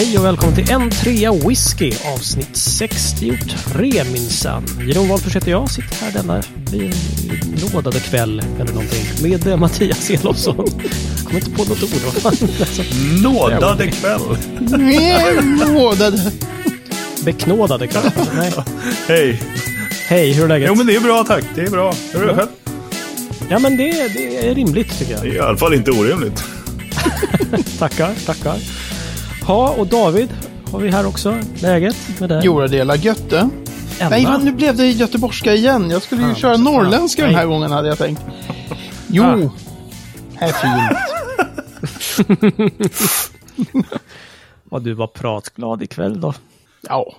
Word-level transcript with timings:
Hej 0.00 0.18
och 0.18 0.24
välkommen 0.24 0.54
till 0.54 0.70
en 0.70 0.90
trea 0.90 1.32
whisky 1.32 1.92
avsnitt 2.14 2.56
63 2.56 4.04
minsann. 4.12 4.64
Jeroen 4.88 5.08
Wahlfors 5.08 5.36
heter 5.36 5.50
jag, 5.50 5.70
sitter 5.70 5.96
här 5.96 6.12
denna 6.12 6.42
nådade 7.74 8.00
kväll 8.00 8.42
eller 8.60 8.72
någonting 8.72 9.04
med 9.22 9.46
eh, 9.46 9.56
Mattias 9.56 10.10
Elofsson. 10.10 10.56
Jag 11.16 11.26
kommer 11.26 11.40
inte 11.40 11.50
på 11.50 11.64
något 11.64 11.82
ord. 11.82 11.90
Vad 12.04 12.14
fan? 12.14 12.48
Alltså, 12.60 12.82
Nådade 13.22 13.90
kväll. 13.90 14.20
Nådade. 15.74 16.32
beknådade 17.24 17.86
kväll. 17.86 18.10
Nej. 18.36 18.52
Hej. 19.08 19.42
Hej, 20.06 20.32
hur 20.32 20.44
är 20.44 20.48
läget? 20.48 20.68
Jo 20.68 20.74
men 20.74 20.86
det 20.86 20.96
är 20.96 21.00
bra 21.00 21.24
tack. 21.24 21.44
Det 21.54 21.60
är 21.60 21.70
bra. 21.70 21.94
Hur 22.12 22.22
är 22.22 22.26
det 22.26 22.34
själv? 22.34 22.48
Ja 23.48 23.58
men 23.58 23.76
det, 23.76 24.08
det 24.14 24.48
är 24.48 24.54
rimligt 24.54 24.98
tycker 24.98 25.12
jag. 25.12 25.22
Det 25.22 25.28
är 25.28 25.34
i 25.34 25.40
alla 25.40 25.58
fall 25.58 25.74
inte 25.74 25.90
orimligt. 25.90 26.44
Tackar, 27.78 28.14
tackar. 28.26 28.56
Ja, 29.50 29.74
och 29.78 29.86
David 29.86 30.28
har 30.72 30.80
vi 30.80 30.90
här 30.90 31.06
också. 31.06 31.38
Läget 31.62 32.20
med 32.20 32.28
dig? 32.28 32.44
Jora 32.44 32.68
dela 32.68 32.96
götte. 32.96 33.38
Emma. 33.98 34.10
Nej, 34.10 34.22
men 34.22 34.40
nu 34.40 34.52
blev 34.52 34.76
det 34.76 34.86
göteborgska 34.90 35.54
igen. 35.54 35.90
Jag 35.90 36.02
skulle 36.02 36.28
ju 36.28 36.34
köra 36.34 36.56
norrländska 36.56 37.26
den 37.26 37.34
här 37.34 37.46
gången 37.46 37.70
hade 37.70 37.88
jag 37.88 37.98
tänkt. 37.98 38.22
Jo, 39.08 39.50
här 40.34 40.48
är 40.48 40.52
fint. 40.52 40.98
Vad 44.64 44.82
du 44.82 44.94
var 44.94 45.06
pratglad 45.06 45.82
ikväll 45.82 46.20
då. 46.20 46.34
Ja. 46.80 47.16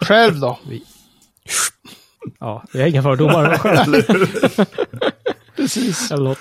Själv 0.00 0.40
då? 0.40 0.58
Ja, 2.40 2.64
jag 2.72 2.80
har 2.80 2.88
inga 2.88 3.02
fördomar. 3.02 3.60
Precis. 5.56 6.10
Eller 6.10 6.24
något. 6.24 6.38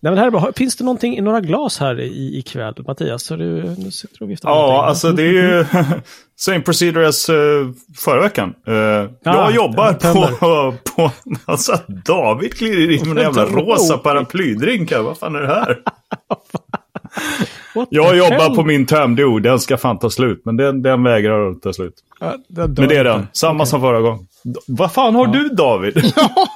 Nej, 0.00 0.12
men 0.12 0.18
här 0.18 0.26
är 0.26 0.30
bra. 0.30 0.52
Finns 0.56 0.76
det 0.76 0.84
någonting 0.84 1.18
i 1.18 1.20
några 1.20 1.40
glas 1.40 1.78
här 1.78 2.00
i, 2.00 2.38
ikväll, 2.38 2.74
Mattias? 2.86 3.24
Så 3.24 3.36
du, 3.36 3.74
nu 3.78 3.90
sitter 3.90 4.18
du 4.18 4.24
och 4.24 4.30
viftar 4.30 4.48
Ja, 4.48 4.86
alltså 4.86 5.12
det 5.12 5.22
är 5.22 5.32
ju 5.32 5.64
same 6.36 6.60
procedure 6.60 7.08
as 7.08 7.30
uh, 7.30 7.70
förra 7.96 8.22
veckan. 8.22 8.54
Uh, 8.68 8.74
jag 9.22 9.54
jobbar 9.54 9.96
ja, 10.02 10.30
på, 10.40 10.74
på... 10.96 11.10
Alltså 11.44 11.78
David 11.86 12.54
kliver 12.54 12.90
in 12.90 13.14
med 13.14 13.18
en 13.18 13.34
jävla 13.34 13.44
rosa 13.44 13.98
paraplydrink 13.98 14.92
här. 14.92 15.00
Vad 15.00 15.18
fan 15.18 15.34
är 15.34 15.40
det 15.40 15.48
här? 15.54 15.78
What 17.76 17.88
Jag 17.90 18.16
jobbar 18.16 18.38
hell? 18.40 18.54
på 18.54 18.64
min 18.64 18.86
Tamdo. 18.86 19.38
Den 19.38 19.60
ska 19.60 19.76
fan 19.76 19.98
ta 19.98 20.10
slut. 20.10 20.42
Men 20.44 20.56
den, 20.56 20.82
den 20.82 21.02
vägrar 21.02 21.50
att 21.50 21.62
ta 21.62 21.72
slut. 21.72 21.94
Ja, 22.20 22.34
den 22.48 22.74
Men 22.78 22.88
det 22.88 22.96
är 22.96 23.04
den. 23.04 23.26
Samma 23.32 23.54
Okej. 23.54 23.66
som 23.66 23.80
förra 23.80 24.00
gången. 24.00 24.26
Vad 24.66 24.92
fan 24.92 25.14
har 25.14 25.26
du 25.26 25.48
David? 25.48 25.96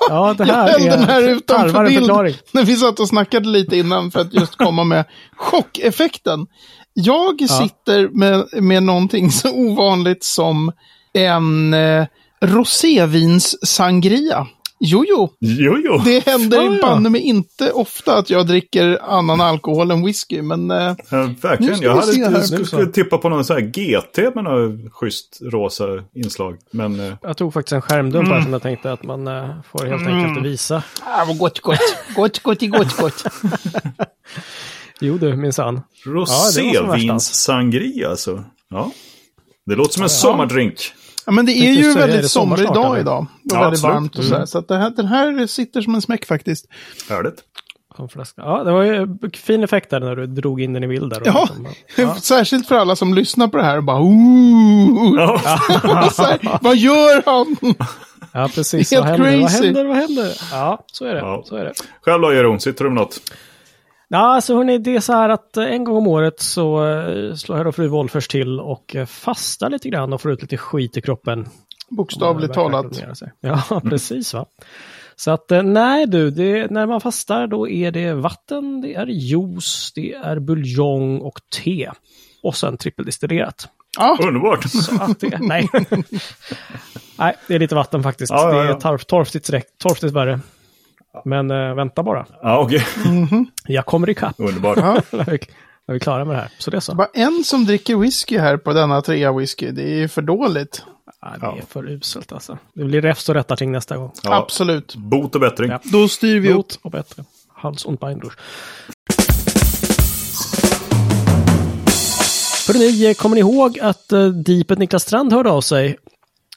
Ja, 0.08 0.34
det 0.38 0.44
Jag 0.46 0.54
här 0.54 0.72
höll 0.72 0.82
är 0.86 0.90
den 0.90 1.04
här 1.04 1.28
utanför 1.28 1.84
bild 1.86 1.98
förklaring. 1.98 2.34
när 2.52 2.64
vi 2.64 2.76
satt 2.76 3.00
och 3.00 3.08
snackade 3.08 3.48
lite 3.48 3.76
innan 3.76 4.10
för 4.10 4.20
att 4.20 4.34
just 4.34 4.56
komma 4.56 4.84
med 4.84 5.04
chockeffekten. 5.36 6.46
Jag 6.94 7.48
sitter 7.48 8.08
med, 8.08 8.62
med 8.62 8.82
någonting 8.82 9.30
så 9.30 9.50
ovanligt 9.54 10.24
som 10.24 10.72
en 11.12 11.74
eh, 11.74 12.04
rosévins 12.44 13.66
sangria. 13.66 14.46
Jo, 14.82 15.04
jo, 15.08 15.28
jo, 15.40 15.76
jo. 15.84 16.00
det 16.04 16.26
händer 16.26 16.62
Ja, 16.64 16.74
ja. 16.74 16.78
banne 16.82 17.10
mig 17.10 17.20
inte 17.20 17.72
ofta 17.72 18.18
att 18.18 18.30
jag 18.30 18.46
dricker 18.46 18.98
annan 19.02 19.40
alkohol 19.40 19.90
än 19.90 20.04
whisky, 20.06 20.42
men 20.42 20.70
eh, 20.70 20.76
Ja, 21.10 21.10
Nu 21.10 21.34
verkligen. 21.40 21.76
ska 21.76 21.84
Jag 21.86 21.92
vi 21.94 22.00
hade 22.00 22.12
se 22.12 22.18
inte, 22.18 22.30
här. 22.30 22.40
skulle, 22.42 22.64
skulle 22.64 22.86
tippa 22.86 23.18
på 23.18 23.28
någon 23.28 23.44
sån 23.44 23.56
här 23.56 23.62
GT 23.62 24.34
med 24.34 24.44
något 24.44 24.92
schysst 24.92 25.38
rosa 25.52 25.84
inslag. 26.14 26.56
Men 26.70 27.00
eh, 27.00 27.14
Jag 27.22 27.36
tog 27.36 27.52
faktiskt 27.52 27.72
en 27.72 27.82
skärmdump 27.82 28.28
här 28.28 28.42
som 28.42 28.52
jag 28.52 28.62
tänkte 28.62 28.92
att 28.92 29.02
man 29.02 29.28
eh, 29.28 29.48
får 29.72 29.86
helt 29.86 30.06
enkelt 30.06 30.46
visa. 30.46 30.82
ah, 31.02 31.24
vad 31.24 31.38
gott, 31.38 31.60
gott, 31.60 31.78
gott, 32.16 32.42
gott, 32.42 32.60
gott, 32.70 32.96
gott. 32.96 33.24
Jo 35.02 35.18
du, 35.18 35.36
minsann. 35.36 35.80
rosévinssangria 36.06 38.08
alltså. 38.10 38.44
Ja. 38.70 38.90
Det 39.66 39.74
låter 39.74 39.92
som 39.92 40.02
en 40.02 40.08
sommardrink. 40.08 40.92
Ja, 41.26 41.32
men 41.32 41.46
det 41.46 41.52
är 41.52 41.72
ju 41.72 41.90
är 41.90 41.94
väldigt 41.94 42.30
sommar 42.30 42.56
somrig 42.56 42.66
snart, 42.66 42.74
dag 42.74 42.86
eller? 42.92 43.00
idag. 43.00 43.26
Det 43.42 43.54
är 43.54 43.58
Ja, 43.58 43.62
väldigt 43.64 43.78
absolut. 43.78 43.94
varmt 43.94 44.16
och 44.18 44.24
så 44.24 44.34
här. 44.34 44.46
Så 44.46 44.58
att 44.58 44.68
det 44.68 44.76
här, 44.76 44.90
den 44.90 45.06
här 45.06 45.46
sitter 45.46 45.80
som 45.80 45.94
en 45.94 46.02
smäck 46.02 46.26
faktiskt. 46.26 46.66
Härligt. 47.08 47.44
Ja, 48.36 48.62
det 48.64 48.72
var 48.72 48.82
ju 48.82 49.08
fin 49.34 49.64
effekt 49.64 49.90
där 49.90 50.00
när 50.00 50.16
du 50.16 50.26
drog 50.26 50.60
in 50.60 50.72
den 50.72 50.84
i 50.84 50.88
bild 50.88 51.10
där. 51.10 51.20
och 51.20 51.26
Ja, 51.26 51.40
liksom, 51.42 51.66
ja. 51.96 52.14
särskilt 52.14 52.68
för 52.68 52.74
alla 52.76 52.96
som 52.96 53.14
lyssnar 53.14 53.48
på 53.48 53.56
det 53.56 53.62
här 53.64 53.76
och 53.76 53.84
bara 53.84 54.00
Ooh! 54.00 55.14
Ja. 55.16 55.36
här, 56.18 56.58
Vad 56.62 56.76
gör 56.76 57.22
han? 57.26 57.56
ja, 58.32 58.48
precis. 58.54 58.92
Är 58.92 58.96
Vad 59.00 59.06
helt 59.08 59.20
händer? 59.20 59.40
Vad 59.40 59.50
crazy. 59.50 59.64
händer? 59.64 59.84
Vad 59.84 59.96
händer? 59.96 60.32
Ja, 60.52 60.84
så 60.92 61.04
är 61.04 61.14
det. 61.14 61.20
Ja. 61.20 61.42
Så 61.46 61.56
är 61.56 61.64
det. 61.64 61.72
Själv 62.02 62.22
då 62.22 62.32
Jeroen, 62.34 62.60
sitter 62.60 62.84
du 62.84 62.90
med 62.90 63.02
något? 63.02 63.20
Ja, 64.12 64.34
alltså 64.34 64.56
hörni, 64.56 64.78
det 64.78 64.96
är 64.96 65.00
så 65.00 65.12
här 65.12 65.28
att 65.28 65.56
eh, 65.56 65.64
en 65.64 65.84
gång 65.84 65.96
om 65.96 66.06
året 66.06 66.40
så 66.40 66.86
eh, 66.86 67.34
slår 67.34 67.56
herr 67.56 67.66
och 67.66 67.74
fru 67.74 67.88
Wolfers 67.88 68.28
till 68.28 68.60
och 68.60 68.96
eh, 68.96 69.06
fastar 69.06 69.70
lite 69.70 69.88
grann 69.88 70.12
och 70.12 70.20
får 70.20 70.32
ut 70.32 70.42
lite 70.42 70.56
skit 70.56 70.96
i 70.96 71.00
kroppen. 71.00 71.48
Bokstavligt 71.88 72.54
talat. 72.54 73.02
Ja, 73.40 73.80
precis 73.84 74.34
va. 74.34 74.46
Så 75.16 75.30
att 75.30 75.50
nej 75.64 76.06
du, 76.06 76.30
det, 76.30 76.70
när 76.70 76.86
man 76.86 77.00
fastar 77.00 77.46
då 77.46 77.68
är 77.68 77.90
det 77.90 78.12
vatten, 78.12 78.80
det 78.80 78.94
är 78.94 79.06
juice, 79.06 79.92
det 79.94 80.12
är 80.12 80.38
buljong 80.38 81.20
och 81.20 81.40
te. 81.64 81.90
Och 82.42 82.56
sen 82.56 82.76
trippeldistillerat. 82.76 83.68
Ja, 83.98 84.18
Underbart. 84.20 84.66
Det, 85.20 85.38
nej. 85.40 85.68
nej, 87.18 87.36
det 87.46 87.54
är 87.54 87.58
lite 87.58 87.74
vatten 87.74 88.02
faktiskt. 88.02 88.32
Ja, 88.32 88.52
ja, 88.52 88.62
Det 88.62 88.68
är 88.68 88.70
ja. 88.70 88.80
torf, 88.80 89.04
torftigt, 89.04 89.50
torftigt 89.78 90.12
värre. 90.14 90.40
Men 91.24 91.50
eh, 91.50 91.74
vänta 91.74 92.02
bara. 92.02 92.26
Ja, 92.42 92.58
okej. 92.58 92.86
Jag 93.66 93.86
kommer 93.86 94.10
ikapp. 94.10 94.34
Underbart. 94.38 94.76
när, 94.76 94.94
vi, 95.12 95.38
när 95.86 95.92
vi 95.92 95.94
är 95.94 95.98
klara 95.98 96.24
med 96.24 96.36
det 96.36 96.40
här. 96.40 96.50
Så 96.58 96.70
det 96.70 96.76
är 96.76 96.80
så. 96.80 96.94
bara 96.94 97.08
en 97.14 97.44
som 97.44 97.64
dricker 97.64 97.96
whisky 97.96 98.38
här 98.38 98.56
på 98.56 98.72
denna 98.72 99.02
trea 99.02 99.32
whisky. 99.32 99.70
Det 99.70 99.82
är 99.82 99.96
ju 99.96 100.08
för 100.08 100.22
dåligt. 100.22 100.82
Ja, 101.20 101.28
det 101.40 101.46
är 101.58 101.66
för 101.68 101.90
uselt 101.90 102.32
alltså. 102.32 102.58
Det 102.74 102.84
blir 102.84 103.00
räfst 103.00 103.28
och 103.28 103.34
rättarting 103.34 103.72
nästa 103.72 103.96
gång. 103.96 104.12
Ja. 104.22 104.34
Absolut. 104.34 104.94
Bot 104.96 105.34
och 105.34 105.40
bättring. 105.40 105.70
Ja. 105.70 105.80
Då 105.84 106.08
styr 106.08 106.40
vi 106.40 106.48
upp. 106.48 106.56
Bot 106.56 106.78
och 106.82 106.90
bättre. 106.90 107.24
Hals 107.54 107.84
und 107.84 107.98
Beinbruch. 107.98 108.32
Hörrni, 112.68 113.14
kommer 113.14 113.34
ni 113.34 113.40
ihåg 113.40 113.78
att 113.80 114.12
uh, 114.12 114.28
Deepet 114.28 114.78
Niklas 114.78 115.02
Strand 115.02 115.32
hörde 115.32 115.50
av 115.50 115.60
sig? 115.60 115.96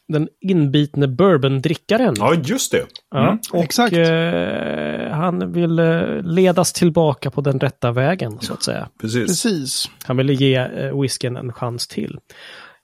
Den 0.07 0.27
inbitne 0.41 1.07
bourbondrickaren. 1.07 2.15
Ja, 2.17 2.33
just 2.33 2.71
det. 2.71 2.85
Ja, 3.11 3.37
och 3.53 3.63
exakt. 3.63 3.93
eh, 3.93 5.11
han 5.11 5.51
vill 5.51 5.79
eh, 5.79 6.21
ledas 6.23 6.73
tillbaka 6.73 7.31
på 7.31 7.41
den 7.41 7.59
rätta 7.59 7.91
vägen, 7.91 8.37
så 8.39 8.53
att 8.53 8.63
säga. 8.63 8.87
Precis. 9.01 9.27
Precis. 9.27 9.89
Han 10.03 10.17
vill 10.17 10.29
ge 10.29 10.55
eh, 10.55 11.01
whiskyn 11.01 11.37
en 11.37 11.53
chans 11.53 11.87
till. 11.87 12.17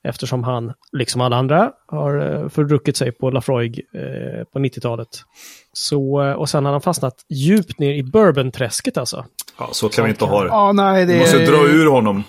Eftersom 0.08 0.44
han, 0.44 0.72
liksom 0.92 1.20
alla 1.20 1.36
andra, 1.36 1.70
har 1.86 2.42
eh, 2.42 2.48
fördruckit 2.48 2.96
sig 2.96 3.12
på 3.12 3.30
Lafroig 3.30 3.80
eh, 3.94 4.44
på 4.52 4.58
90-talet. 4.58 5.08
Så, 5.72 6.22
eh, 6.22 6.32
och 6.32 6.48
sen 6.48 6.64
har 6.64 6.72
han 6.72 6.80
fastnat 6.80 7.14
djupt 7.28 7.78
ner 7.78 7.94
i 7.94 8.02
bourbonträsket 8.02 8.98
alltså. 8.98 9.24
Ja, 9.58 9.68
så 9.72 9.88
kan 9.88 10.04
vi 10.04 10.10
inte 10.10 10.24
ha 10.24 10.42
det. 10.42 10.48
Ja, 10.48 10.72
nej, 10.72 11.06
det 11.06 11.12
Vi 11.12 11.18
måste 11.18 11.38
dra 11.46 11.68
ur 11.68 11.86
honom. 11.86 12.24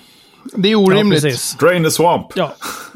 Det 0.56 0.68
är 0.68 0.72
Ja, 0.72 0.78
orimligt. 0.78 1.22
precis. 1.24 1.58
Drain 1.58 1.84
the 1.84 1.92
swamp. 1.92 2.28
Ja. 2.36 2.56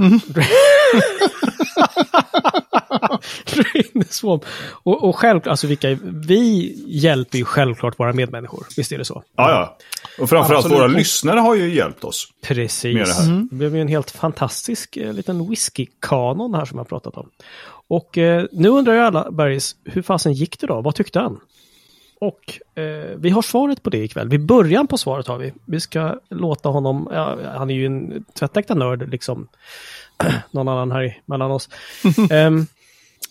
Drain 3.46 4.04
the 4.04 4.14
swamp. 4.14 4.46
Och, 4.84 5.04
och 5.10 5.16
självklart, 5.16 5.52
alltså 5.52 5.68
vilka, 5.68 5.98
vi 6.04 6.74
hjälper 6.88 7.38
ju 7.38 7.46
självklart 7.46 8.00
våra 8.00 8.14
medmänniskor. 8.14 8.66
Visst 8.78 8.92
är 8.92 8.98
det 8.98 9.06
så? 9.06 9.24
Ja, 9.38 9.50
ja. 9.52 9.78
Och 10.24 10.30
framförallt 10.30 10.66
Absolut. 10.66 10.78
våra 10.80 10.88
lyssnare 10.88 11.40
har 11.40 11.56
ju 11.56 11.74
hjälpt 11.76 12.04
oss. 12.04 12.28
Precis. 12.44 12.96
med 12.96 13.06
det 13.08 13.14
här. 13.14 13.48
Det 13.50 13.56
blev 13.56 13.76
ju 13.76 13.82
en 13.82 13.88
helt 13.88 14.12
fantastisk 14.12 14.98
eh, 14.98 15.14
liten 15.14 15.50
whisky-kanon 15.50 16.54
här 16.54 16.66
som 16.66 16.78
jag 16.78 16.90
pratat 16.90 17.18
om. 17.18 17.30
Och 17.88 18.18
eh, 18.18 18.46
nu 18.52 18.70
undrar 18.70 18.94
ju 18.94 19.00
alla, 19.00 19.32
Bergis, 19.32 19.76
hur 19.86 20.02
fasen 20.02 20.34
gick 20.34 20.60
det 20.60 20.68
då? 20.68 20.82
Vad 20.82 20.96
tyckte 20.96 21.20
han? 21.20 21.40
Och 22.20 22.60
eh, 22.80 23.18
vi 23.18 23.30
har 23.30 23.42
svaret 23.42 23.84
på 23.84 23.90
det 23.90 23.98
ikväll. 23.98 24.30
Vid 24.30 24.46
början 24.46 24.88
på 24.88 24.98
svaret 24.98 25.28
har 25.28 25.38
vi. 25.38 25.54
Vi 25.66 25.80
ska 25.80 26.20
låta 26.30 26.70
honom, 26.70 27.10
ja, 27.12 27.38
han 27.56 27.70
är 27.70 27.76
ju 27.76 27.86
en 27.86 28.26
tvättäkta 28.40 28.76
nörd 28.76 29.10
liksom. 29.10 29.48
Någon 30.52 30.68
annan 30.68 30.92
här 30.92 31.22
mellan 31.26 31.52
oss. 31.52 31.70
Ehm, 32.32 32.68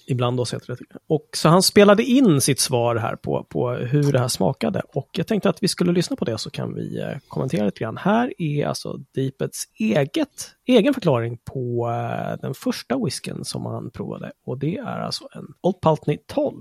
ibland 0.07 0.41
oss 0.41 0.55
heter 0.55 0.67
det. 0.67 0.99
Och 1.09 1.29
så 1.37 1.49
han 1.49 1.63
spelade 1.63 2.03
in 2.03 2.41
sitt 2.41 2.61
svar 2.61 2.97
här 2.97 3.17
på, 3.17 3.47
på 3.51 3.71
hur 3.71 4.13
det 4.13 4.19
här 4.19 4.29
smakade. 4.29 4.83
Och 4.95 5.09
jag 5.13 5.27
tänkte 5.27 5.49
att 5.49 5.63
vi 5.63 5.69
skulle 5.69 5.93
lyssna 5.93 6.17
på 6.17 6.25
det 6.25 6.39
så 6.39 6.51
kan 6.51 6.75
vi 6.75 7.01
eh, 7.01 7.19
kommentera 7.29 7.65
lite 7.65 7.81
grann. 7.81 7.97
Här 7.97 8.33
är 8.39 8.67
alltså 8.67 8.97
Deepets 9.15 9.65
eget, 9.79 10.51
egen 10.67 10.95
förklaring 10.95 11.39
på 11.53 11.91
eh, 11.91 12.41
den 12.43 12.55
första 12.55 13.05
whisken 13.05 13.45
som 13.45 13.67
han 13.67 13.91
provade. 13.91 14.33
Och 14.47 14.59
det 14.59 14.77
är 14.77 15.01
alltså 15.01 15.29
en 15.35 15.47
Old 15.63 15.81
Paltney 15.81 16.19
12. 16.27 16.55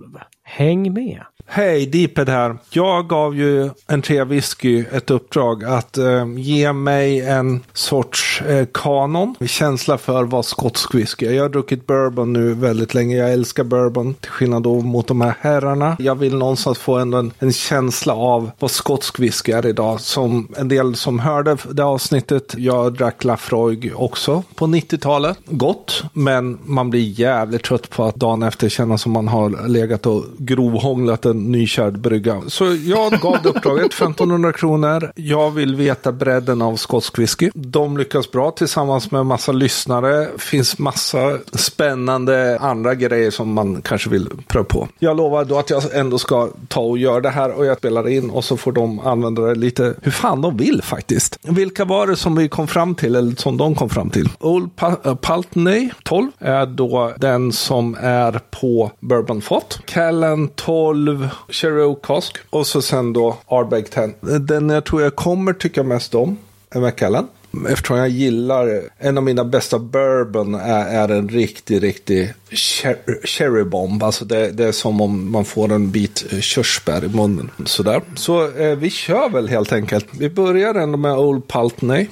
Häng 0.44 0.94
med! 0.94 1.22
Hej, 1.46 1.86
Deeped 1.86 2.30
här. 2.30 2.58
Jag 2.70 3.08
gav 3.08 3.36
ju 3.36 3.70
en 3.88 4.02
tre 4.02 4.24
whisky 4.24 4.86
ett 4.92 5.12
uppdrag 5.12 5.64
att 5.64 5.98
eh, 5.98 6.26
ge 6.38 6.74
mig 6.74 7.22
en 7.22 7.64
sorts 7.74 8.42
eh, 8.42 8.68
kanon. 8.74 9.36
Känsla 9.46 9.98
för 9.98 10.24
vad 10.24 10.46
skotsk 10.46 10.96
whisky 10.96 11.26
är. 11.26 11.32
Jag 11.32 11.44
har 11.44 11.50
druckit 11.50 11.88
bourbon 11.88 12.34
nu 12.34 12.54
väldigt 12.54 12.94
länge. 12.94 13.18
Jag 13.18 13.33
jag 13.34 13.40
älskar 13.40 13.64
bourbon, 13.64 14.14
till 14.14 14.32
skillnad 14.32 14.64
då 14.64 14.82
mot 14.82 15.08
de 15.08 15.22
här 15.22 15.36
herrarna. 15.40 15.96
Jag 16.00 16.16
vill 16.16 16.36
någonstans 16.36 16.78
få 16.78 16.98
en, 16.98 17.14
en, 17.14 17.32
en 17.40 17.54
känsla 17.54 18.14
av 18.14 18.52
vad 18.60 18.72
skotsk 18.72 19.20
whisky 19.20 19.52
är 19.52 19.66
idag. 19.66 20.02
Som 20.02 20.48
en 20.58 20.68
del 20.68 20.96
som 20.96 21.20
hörde 21.20 21.58
det 21.72 21.84
avsnittet, 21.84 22.56
jag 22.58 22.94
drack 22.94 23.24
Lafroig 23.24 23.92
också 23.96 24.44
på 24.56 24.66
90-talet. 24.66 25.38
Gott, 25.46 26.04
men 26.14 26.60
man 26.66 26.90
blir 26.90 27.20
jävligt 27.20 27.64
trött 27.64 27.90
på 27.90 28.04
att 28.04 28.16
dagen 28.16 28.44
efter 28.44 28.70
känna 28.70 28.98
som 28.98 29.12
man 29.12 29.28
har 29.28 29.68
legat 29.68 30.06
och 30.06 30.24
grovhånglat 30.38 31.26
en 31.26 31.52
nykärd 31.52 32.00
brygga. 32.00 32.42
Så 32.48 32.66
jag 32.66 33.12
gav 33.12 33.38
det 33.44 33.50
uppdraget, 33.50 33.86
1500 33.94 34.52
kronor. 34.52 35.12
Jag 35.16 35.52
vill 35.52 35.76
veta 35.76 36.12
bredden 36.12 36.62
av 36.62 36.76
skotsk 36.76 37.20
whisky. 37.20 37.52
De 37.54 37.98
lyckas 37.98 38.32
bra 38.32 38.52
tillsammans 38.52 39.12
med 39.12 39.26
massa 39.26 39.52
lyssnare. 39.52 40.28
Finns 40.38 40.80
massa 40.80 41.38
spännande 41.54 42.58
andra 42.62 42.96
grejer 42.96 43.23
som 43.32 43.54
man 43.54 43.82
kanske 43.82 44.10
vill 44.10 44.30
pröva 44.48 44.66
på. 44.66 44.88
Jag 45.00 45.18
lovar 45.18 45.46
då 45.46 45.60
att 45.60 45.70
jag 45.70 45.96
ändå 45.96 46.18
ska 46.18 46.50
ta 46.68 46.82
och 46.82 46.98
göra 46.98 47.22
det 47.22 47.30
här 47.30 47.52
och 47.52 47.66
jag 47.66 47.78
spelar 47.78 48.10
in 48.10 48.30
och 48.30 48.44
så 48.44 48.58
får 48.58 48.72
de 48.72 49.00
använda 49.00 49.42
det 49.42 49.56
lite 49.56 49.94
hur 50.02 50.12
fan 50.12 50.42
de 50.42 50.58
vill 50.58 50.82
faktiskt. 50.84 51.40
Vilka 51.42 51.86
var 51.86 52.08
det 52.08 52.16
som 52.16 52.36
vi 52.36 52.50
kom 52.50 52.68
fram 52.68 52.96
till 52.96 53.16
eller 53.16 53.36
som 53.36 53.58
de 53.58 53.76
kom 53.76 53.90
fram 53.90 54.10
till? 54.10 54.30
Old 54.40 54.76
pa 54.76 54.96
uh, 55.06 55.16
Paltney 55.16 55.90
12 56.04 56.32
är 56.40 56.66
då 56.66 57.14
den 57.18 57.52
som 57.52 57.98
är 58.00 58.40
på 58.62 58.92
Bourbon 59.00 59.42
Fat. 59.42 59.80
Callan 59.86 60.48
12 60.48 61.30
Cherry 61.50 61.96
Kosk 62.02 62.38
och 62.50 62.68
så 62.68 62.82
sen 62.82 63.14
då 63.14 63.38
Ardbeg 63.48 63.92
10. 63.92 64.04
Eh, 64.04 64.10
den 64.20 64.70
jag 64.70 64.86
tror 64.86 65.02
jag 65.02 65.16
kommer 65.16 65.54
tycka 65.54 65.84
mest 65.84 66.16
om 66.16 66.38
är 66.70 66.80
McCallan. 66.80 67.28
Eftersom 67.70 67.98
jag 67.98 68.10
gillar, 68.10 68.82
en 68.98 69.18
av 69.18 69.24
mina 69.24 69.46
bästa 69.46 69.80
bourbon 69.80 70.56
är, 70.56 70.86
är 70.86 71.10
en 71.10 71.30
riktig, 71.30 71.84
riktig 71.84 72.34
cher- 72.50 73.26
cherry 73.28 73.64
bomb. 73.64 74.04
Alltså 74.04 74.26
det, 74.26 74.52
det, 74.52 74.66
är 74.66 74.72
som 74.72 75.02
om 75.02 75.32
man 75.32 75.46
får 75.46 75.72
en 75.72 75.92
bit 75.92 76.26
körsbär 76.42 77.04
i 77.04 77.08
munnen. 77.08 77.52
Sådär. 77.66 78.02
Så 78.16 78.58
eh, 78.58 78.76
vi 78.76 78.90
kör 78.90 79.30
väl 79.30 79.48
helt 79.48 79.74
enkelt. 79.74 80.06
Vi 80.12 80.30
börjar 80.30 80.76
ändå 80.76 80.98
med 80.98 81.18
Old 81.18 81.48
Paltney. 81.48 82.08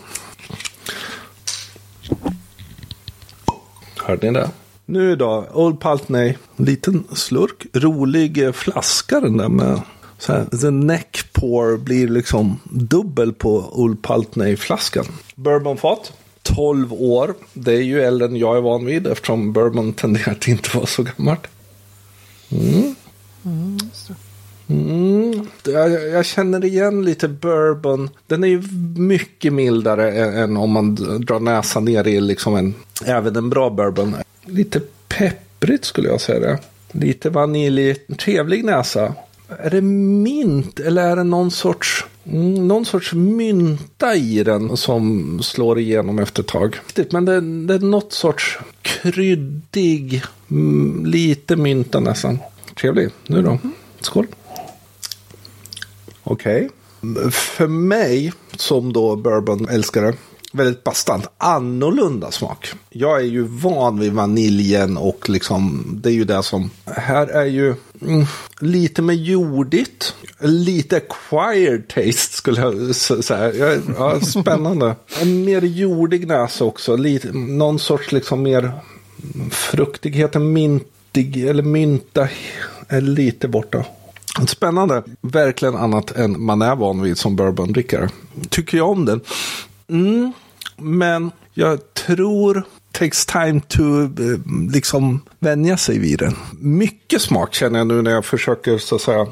Hörde 3.98 4.32
ni 4.32 4.40
det? 4.40 4.50
Nu 4.86 5.16
då, 5.16 5.48
Old 5.54 5.80
Paltney. 5.80 6.36
Liten 6.58 7.04
slurk. 7.14 7.66
Rolig 7.74 8.56
flaska 8.56 9.20
den 9.20 9.38
där 9.38 9.50
med 9.50 9.82
så 10.22 10.34
här, 10.34 10.46
the 10.46 10.70
neck 10.70 11.34
pour 11.34 11.78
blir 11.78 12.08
liksom 12.08 12.60
dubbel 12.64 13.34
på 13.34 13.70
Old 13.72 14.02
Paltney-flaskan. 14.02 15.06
Bourbonfat. 15.36 16.14
12 16.44 16.94
år. 16.94 17.34
Det 17.54 17.74
är 17.74 17.82
ju 17.82 18.02
äldre 18.02 18.28
än 18.28 18.36
jag 18.36 18.58
är 18.58 18.62
van 18.62 18.86
vid 18.86 19.08
eftersom 19.08 19.54
bourbon 19.54 19.94
tenderar 19.94 20.32
att 20.32 20.48
inte 20.48 20.78
vara 20.78 20.86
så 20.86 21.04
gammalt. 21.04 21.48
Mm. 22.52 22.96
Mm. 24.68 25.48
Jag, 25.66 25.92
jag 25.92 26.26
känner 26.26 26.66
igen 26.66 27.06
lite 27.06 27.28
bourbon. 27.28 28.10
Den 28.28 28.44
är 28.44 28.48
ju 28.48 28.62
mycket 28.98 29.54
mildare 29.54 30.12
än, 30.12 30.38
än 30.38 30.58
om 30.58 30.72
man 30.72 30.96
drar 30.96 31.40
näsan 31.40 31.86
ner 31.86 32.08
i 32.08 32.22
liksom 32.22 32.56
en, 32.56 32.74
även 33.06 33.36
en 33.36 33.50
bra 33.50 33.70
bourbon. 33.70 34.16
Lite 34.46 34.82
pepprigt 35.08 35.86
skulle 35.86 36.10
jag 36.10 36.22
säga 36.22 36.40
det. 36.40 36.60
Lite 36.92 37.30
vanilj, 37.30 37.96
trevlig 37.96 38.66
näsa. 38.66 39.16
Är 39.60 39.70
det 39.70 39.82
mint 39.82 40.80
eller 40.80 41.10
är 41.10 41.16
det 41.16 41.24
någon 41.24 41.52
sorts, 41.52 42.06
mm, 42.24 42.68
någon 42.68 42.86
sorts 42.86 43.14
mynta 43.14 44.16
i 44.16 44.44
den 44.44 44.78
som 44.78 45.40
slår 45.44 45.80
igenom 45.80 46.20
efter 46.20 46.44
ett 46.44 46.48
tag? 46.48 46.80
Men 47.12 47.26
det, 47.26 47.42
det 47.42 47.74
är 47.74 47.80
något 47.80 48.14
sorts 48.14 48.60
kryddig, 48.82 50.24
mm, 50.52 51.06
lite 51.06 51.56
mynta 51.56 52.00
nästan. 52.00 52.40
Trevlig. 52.82 53.10
Nu 53.28 53.42
då. 53.42 53.60
Skål. 54.00 54.28
Okej. 56.24 56.70
Okay. 57.02 57.32
För 57.32 57.68
mig 57.68 58.34
som 58.56 58.94
då 58.94 59.16
bourbon-älskare 59.16 60.14
väldigt 60.52 60.84
bastant 60.84 61.28
annorlunda 61.38 62.32
smak. 62.32 62.74
Jag 62.90 63.20
är 63.20 63.26
ju 63.26 63.42
van 63.42 64.00
vid 64.00 64.14
vaniljen 64.14 64.98
och 64.98 65.30
liksom 65.30 65.86
det 66.04 66.10
är 66.10 66.14
ju 66.14 66.24
det 66.24 66.44
som 66.44 66.70
här 66.86 67.28
är 67.28 67.46
ju 67.46 67.76
mm, 68.02 68.26
lite 68.60 69.02
mer 69.02 69.14
jordigt. 69.14 70.16
Lite 70.40 70.98
acquired 70.98 71.88
taste 71.88 72.36
skulle 72.36 72.62
jag 72.62 72.96
säga. 72.96 73.80
Ja, 73.98 74.20
spännande. 74.20 74.96
En 75.22 75.46
mer 75.46 75.62
jordig 75.62 76.28
näsa 76.28 76.66
också. 76.66 76.96
Lite, 76.96 77.32
någon 77.32 77.80
sorts 77.80 78.12
liksom 78.12 78.44
mer 78.44 78.72
fruktigheten 79.52 80.54
mintig 80.54 81.46
eller 81.46 81.64
mynta 81.64 82.28
är 82.88 83.02
lite 83.02 83.48
borta. 83.48 83.86
Spännande. 84.48 85.04
Verkligen 85.22 85.76
annat 85.76 86.12
än 86.12 86.42
man 86.42 86.62
är 86.62 86.76
van 86.76 87.02
vid 87.02 87.18
som 87.18 87.36
bourbondrickare. 87.36 88.10
Tycker 88.50 88.78
jag 88.78 88.90
om 88.90 89.06
den. 89.06 89.22
Mm, 89.92 90.34
men 90.78 91.32
jag 91.54 91.94
tror 91.94 92.64
takes 92.92 93.26
time 93.26 93.62
to 93.68 93.84
eh, 94.04 94.10
liksom 94.72 95.22
vänja 95.40 95.78
sig 95.78 96.00
vid 96.00 96.20
den. 96.20 96.36
Mycket 96.60 97.22
smak 97.22 97.54
känner 97.54 97.80
jag 97.80 97.88
nu 97.88 98.02
när 98.02 98.12
jag 98.12 98.26
försöker 98.26 98.78
så 98.78 98.96
att 98.96 99.02
säga 99.02 99.28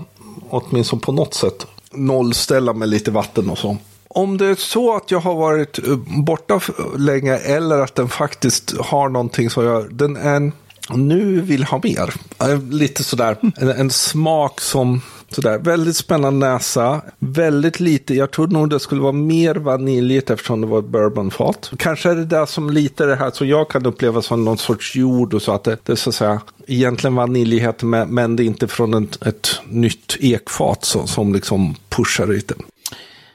åtminstone 0.50 1.02
på 1.02 1.12
något 1.12 1.34
sätt 1.34 1.68
nollställa 1.92 2.74
med 2.74 2.90
lite 2.90 3.12
vatten 3.12 3.50
och 3.50 3.58
så. 3.58 3.78
Om 4.08 4.38
det 4.38 4.46
är 4.46 4.56
så 4.56 4.96
att 4.96 5.12
jag 5.12 5.20
har 5.20 5.36
varit 5.36 5.88
eh, 5.88 5.96
borta 6.06 6.60
länge 6.98 7.38
eller 7.38 7.80
att 7.80 7.96
den 7.96 8.10
faktiskt 8.10 8.78
har 8.78 9.10
någonting 9.10 9.50
som 9.50 9.66
jag, 9.66 9.96
den 9.96 10.16
är 10.16 10.52
nu 10.98 11.42
vill 11.42 11.64
ha 11.64 11.80
mer. 11.84 12.14
Eh, 12.40 12.62
lite 12.64 13.04
sådär, 13.04 13.38
en, 13.58 13.70
en 13.70 13.90
smak 13.90 14.62
som 14.62 15.02
Sådär, 15.31 15.60
väldigt 15.60 15.96
spännande 15.96 16.48
näsa. 16.48 17.02
Väldigt 17.20 17.80
lite, 17.80 18.14
jag 18.14 18.31
trodde 18.31 18.54
nog 18.54 18.70
det 18.70 18.80
skulle 18.80 19.02
vara 19.02 19.12
mer 19.12 19.56
vaniljigt 19.56 20.30
eftersom 20.30 20.62
det 20.62 20.68
var 20.68 20.80
ett 20.80 20.86
bourbonfat. 20.86 21.72
Kanske 21.78 22.10
är 22.10 22.16
det 22.16 22.26
där 22.26 22.46
som 22.46 22.70
lite 22.70 23.06
det 23.06 23.16
här 23.16 23.31
som 23.31 23.48
jag 23.48 23.70
kan 23.70 23.86
uppleva 23.86 24.22
som 24.22 24.46
någon 24.46 24.58
sorts 24.58 24.96
jord 24.96 25.34
och 25.34 25.42
så 25.42 25.52
att 25.52 25.64
det, 25.64 25.78
det 25.84 25.92
är 25.92 25.96
så 25.96 26.10
att 26.10 26.16
säga 26.16 26.42
egentligen 26.68 27.16
vaniljighet 27.16 27.84
men 27.84 28.36
det 28.36 28.44
är 28.44 28.46
inte 28.46 28.68
från 28.68 29.04
ett, 29.04 29.26
ett 29.28 29.50
nytt 29.70 30.18
ekfat 30.20 30.86
så, 30.86 31.08
som 31.08 31.34
liksom 31.34 31.75
pushar 31.90 32.28
lite. 32.28 32.54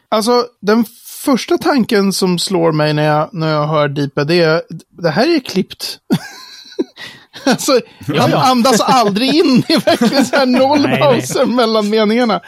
Alltså 0.08 0.46
den 0.60 0.84
första 1.24 1.58
tanken 1.58 2.12
som 2.12 2.38
slår 2.38 2.72
mig 2.72 2.94
när 2.94 3.04
jag, 3.04 3.28
när 3.32 3.52
jag 3.52 3.66
hör 3.66 3.88
Deepa 3.88 4.24
det 4.24 4.40
är 4.40 4.62
det 4.90 5.10
här 5.10 5.36
är 5.36 5.40
klippt. 5.40 5.98
Alltså, 7.44 7.80
han 8.18 8.34
andas 8.34 8.80
aldrig 8.80 9.34
in. 9.34 9.64
Det 9.68 9.74
är 9.74 9.80
verkligen 9.80 10.24
så 10.24 10.36
här 10.36 10.46
noll 10.46 10.98
pauser 10.98 11.46
mellan 11.46 11.90
meningarna. 11.90 12.40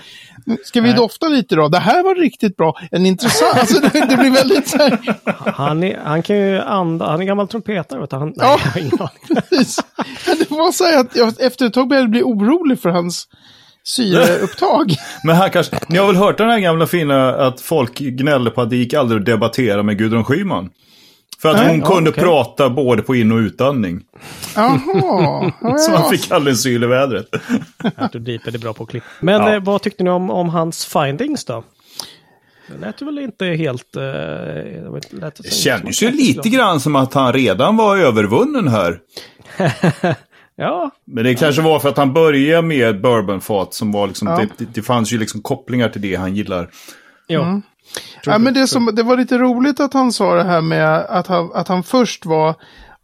Ska 0.65 0.81
vi 0.81 0.93
dofta 0.93 1.29
lite 1.29 1.57
då? 1.57 1.69
Det 1.69 1.79
här 1.79 2.03
var 2.03 2.15
riktigt 2.15 2.57
bra. 2.57 2.79
En 2.91 3.07
intressant... 3.07 3.57
Alltså, 3.61 3.81
det, 3.81 4.17
blir 4.17 4.31
väldigt 4.31 4.69
så 4.69 4.79
här... 4.79 4.99
Han, 5.53 5.83
är, 5.83 5.99
han 6.05 6.23
kan 6.23 6.37
ju 6.37 6.61
anda... 6.61 7.07
Han 7.07 7.21
är 7.21 7.25
gammal 7.25 7.49
trumpetare. 7.49 8.01
Vet 8.01 8.11
du. 8.11 8.17
Han, 8.17 8.33
nej, 8.37 8.59
ja, 8.99 9.11
jag 9.29 9.41
precis. 9.49 9.77
Det 10.25 10.51
var 10.51 10.73
så 10.73 10.85
här 10.85 11.01
att 11.01 11.17
jag 11.17 11.41
efter 11.41 11.67
ett 11.67 11.73
tag 11.73 11.89
började 11.89 12.09
bli 12.09 12.23
orolig 12.23 12.81
för 12.81 12.91
hans 12.91 13.29
syreupptag. 13.85 14.95
Men 15.25 15.37
han 15.37 15.51
kanske... 15.51 15.79
Ni 15.89 15.99
har 15.99 16.07
väl 16.07 16.17
hört 16.17 16.39
den 16.39 16.51
här 16.51 16.59
gamla 16.59 16.87
fina 16.87 17.29
att 17.29 17.61
folk 17.61 17.99
gnällde 17.99 18.51
på 18.51 18.63
att 18.63 18.71
det 18.71 18.77
gick 18.77 18.95
aldrig 18.95 19.21
att 19.21 19.27
debattera 19.27 19.83
med 19.83 19.99
Gudrun 19.99 20.25
Schyman? 20.25 20.71
För 21.39 21.49
att 21.49 21.57
Nej, 21.57 21.69
hon 21.69 21.83
kunde 21.83 22.11
okay. 22.11 22.25
prata 22.25 22.71
både 22.71 23.03
på 23.03 23.15
in 23.15 23.33
och 23.33 23.37
utandning. 23.37 24.01
Jaha. 24.57 25.53
Ja, 25.61 25.79
så 25.79 25.91
man 25.91 26.11
fick 26.11 26.31
aldrig 26.31 26.53
en 26.53 26.59
syl 26.59 26.85
i 26.85 26.87
vädret. 26.87 27.29
Arthur 27.97 28.21
Deep 28.21 28.47
är 28.47 28.59
bra 28.59 28.73
på 28.75 28.83
att 28.83 28.91
klippa. 28.91 29.07
Men 29.21 29.43
ja. 29.43 29.55
eh, 29.55 29.63
vad 29.63 29.83
tyckte 29.83 30.05
ni 30.05 30.11
om, 30.11 30.31
om 30.31 30.49
hans 30.49 30.87
findings 30.87 31.45
då? 31.45 31.65
Det 32.69 32.79
lät 32.79 33.03
väl 33.03 33.19
inte 33.19 33.47
helt... 33.47 33.97
Eh, 33.97 34.03
det, 34.03 35.33
det 35.39 35.53
kändes 35.53 36.03
ju 36.03 36.11
lite 36.11 36.49
grann 36.49 36.81
som 36.81 36.97
att 36.97 37.15
han 37.15 37.33
redan 37.33 37.77
var 37.77 37.97
övervunnen 37.97 38.69
här. 38.69 38.99
ja. 40.57 40.91
Men 41.05 41.25
det 41.25 41.35
kanske 41.35 41.63
var 41.63 41.81
för 41.81 41.89
att 41.89 41.97
han 41.97 42.13
började 42.13 42.67
med 42.67 43.01
bourbonfat 43.01 43.75
som 43.75 43.93
var 43.93 44.07
liksom... 44.07 44.29
Ja. 44.29 44.47
Det, 44.59 44.65
det, 44.75 44.83
fanns 44.83 45.13
ju 45.13 45.19
liksom 45.19 45.43
kopplingar 45.43 45.89
till 45.89 46.01
det 46.01 46.15
han 46.15 46.35
gillar. 46.35 46.71
Ja. 47.27 47.43
Mm. 47.43 47.63
Ja, 48.25 48.39
men 48.39 48.55
det, 48.55 48.67
som, 48.67 48.91
det 48.95 49.03
var 49.03 49.17
lite 49.17 49.39
roligt 49.39 49.81
att 49.81 49.95
han 49.95 50.13
sa 50.13 50.35
det 50.35 50.45
här 50.45 50.61
med 50.61 50.99
att 50.99 51.27
han, 51.27 51.51
att 51.55 51.69
han 51.69 51.83
först 51.83 52.27
var 52.27 52.55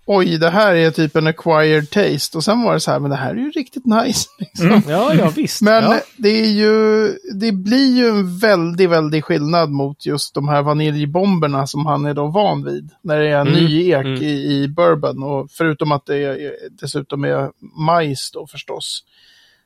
oj, 0.06 0.38
det 0.38 0.50
här 0.50 0.74
är 0.74 0.90
typ 0.90 1.16
en 1.16 1.26
acquired 1.26 1.90
taste. 1.90 2.38
Och 2.38 2.44
sen 2.44 2.62
var 2.62 2.74
det 2.74 2.80
så 2.80 2.90
här, 2.90 2.98
men 2.98 3.10
det 3.10 3.16
här 3.16 3.30
är 3.30 3.38
ju 3.38 3.50
riktigt 3.50 3.86
nice. 3.86 4.28
Liksom. 4.38 4.66
Mm. 4.66 4.82
Ja, 4.88 5.14
ja, 5.14 5.30
visst. 5.36 5.62
Men 5.62 5.84
ja. 5.84 6.00
det 6.16 6.28
är 6.28 6.48
ju, 6.48 7.08
det 7.34 7.52
blir 7.52 7.96
ju 7.96 8.08
en 8.08 8.38
väldigt, 8.38 8.90
väldigt 8.90 9.24
skillnad 9.24 9.70
mot 9.70 10.06
just 10.06 10.34
de 10.34 10.48
här 10.48 10.62
vaniljbomberna 10.62 11.66
som 11.66 11.86
han 11.86 12.06
är 12.06 12.14
då 12.14 12.26
van 12.26 12.64
vid. 12.64 12.90
När 13.02 13.18
det 13.18 13.28
är 13.28 13.40
en 13.40 13.48
mm. 13.48 13.64
ny 13.64 13.88
ek 13.88 14.04
mm. 14.04 14.22
i, 14.22 14.62
i 14.62 14.68
bourbon. 14.68 15.22
Och 15.22 15.50
förutom 15.50 15.92
att 15.92 16.06
det 16.06 16.16
är, 16.16 16.54
dessutom 16.70 17.24
är 17.24 17.50
majs 17.86 18.30
då 18.30 18.46
förstås. 18.46 19.04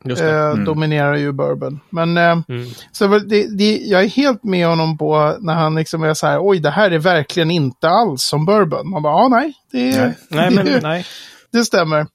Eh, 0.05 0.50
mm. 0.50 0.65
dominerar 0.65 1.17
ju 1.17 1.33
bourbon. 1.33 1.81
Men 1.91 2.17
eh, 2.17 2.38
mm. 2.49 2.67
så 2.93 3.19
det, 3.19 3.57
det, 3.59 3.76
jag 3.76 4.05
är 4.05 4.09
helt 4.09 4.45
med 4.45 4.67
honom 4.67 4.99
på 4.99 5.37
när 5.41 5.55
han 5.55 5.75
liksom 5.75 6.03
är 6.03 6.15
så 6.15 6.26
här, 6.26 6.38
oj 6.43 6.59
det 6.59 6.71
här 6.71 6.91
är 6.91 6.99
verkligen 6.99 7.50
inte 7.50 7.88
alls 7.88 8.23
som 8.23 8.45
bourbon. 8.45 8.91
Man 8.91 9.03
bara, 9.03 9.23
ja 9.23 9.29
nej. 9.29 9.55
Det, 9.73 9.99
nej. 9.99 10.15
nej, 10.29 10.50
men, 10.50 10.67
nej. 10.83 11.07
det 11.53 11.65
stämmer. 11.65 12.07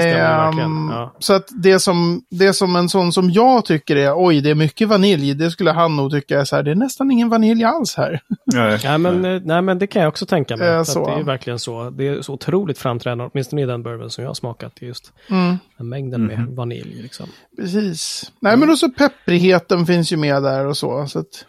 Stämmer 0.00 0.62
Ehm. 0.62 0.88
Ja. 0.92 1.14
Så 1.18 1.32
att 1.32 1.48
det 1.62 1.80
som, 1.80 2.22
det 2.30 2.52
som 2.52 2.76
en 2.76 2.88
sån 2.88 3.12
som 3.12 3.30
jag 3.30 3.64
tycker 3.64 3.96
är, 3.96 4.12
oj, 4.16 4.40
det 4.40 4.50
är 4.50 4.54
mycket 4.54 4.88
vanilj, 4.88 5.34
det 5.34 5.50
skulle 5.50 5.70
han 5.70 5.96
nog 5.96 6.10
tycka 6.10 6.40
är 6.40 6.44
så 6.44 6.56
här, 6.56 6.62
det 6.62 6.70
är 6.70 6.74
nästan 6.74 7.10
ingen 7.10 7.28
vanilj 7.28 7.64
alls 7.64 7.96
här. 7.96 8.20
Nej. 8.44 8.80
Nej 8.84 8.98
men, 8.98 9.24
eh, 9.24 9.40
nej, 9.44 9.62
men 9.62 9.78
det 9.78 9.86
kan 9.86 10.02
jag 10.02 10.08
också 10.08 10.26
tänka 10.26 10.56
mig. 10.56 10.68
Att 10.76 10.88
så. 10.88 11.06
Det 11.06 11.20
är 11.20 11.24
verkligen 11.24 11.58
så. 11.58 11.90
Det 11.90 12.08
är 12.08 12.22
så 12.22 12.32
otroligt 12.32 12.78
framträdande, 12.78 13.24
åtminstone 13.32 13.62
i 13.62 13.66
den 13.66 13.82
bourbon 13.82 14.10
som 14.10 14.22
jag 14.24 14.28
har 14.28 14.34
smakat. 14.34 14.72
Just 14.80 15.12
Mm, 15.30 15.58
den 15.78 15.88
mängden 15.88 16.26
med 16.26 16.46
vanilj. 16.48 17.02
Liksom. 17.02 17.26
precis. 17.56 18.32
Nej, 18.40 18.56
men 18.56 18.70
också 18.70 18.90
pepprigheten 18.90 19.86
finns 19.86 20.12
ju 20.12 20.16
med 20.16 20.42
där 20.42 20.66
och 20.66 20.76
så. 20.76 21.06
så 21.06 21.18
att, 21.18 21.44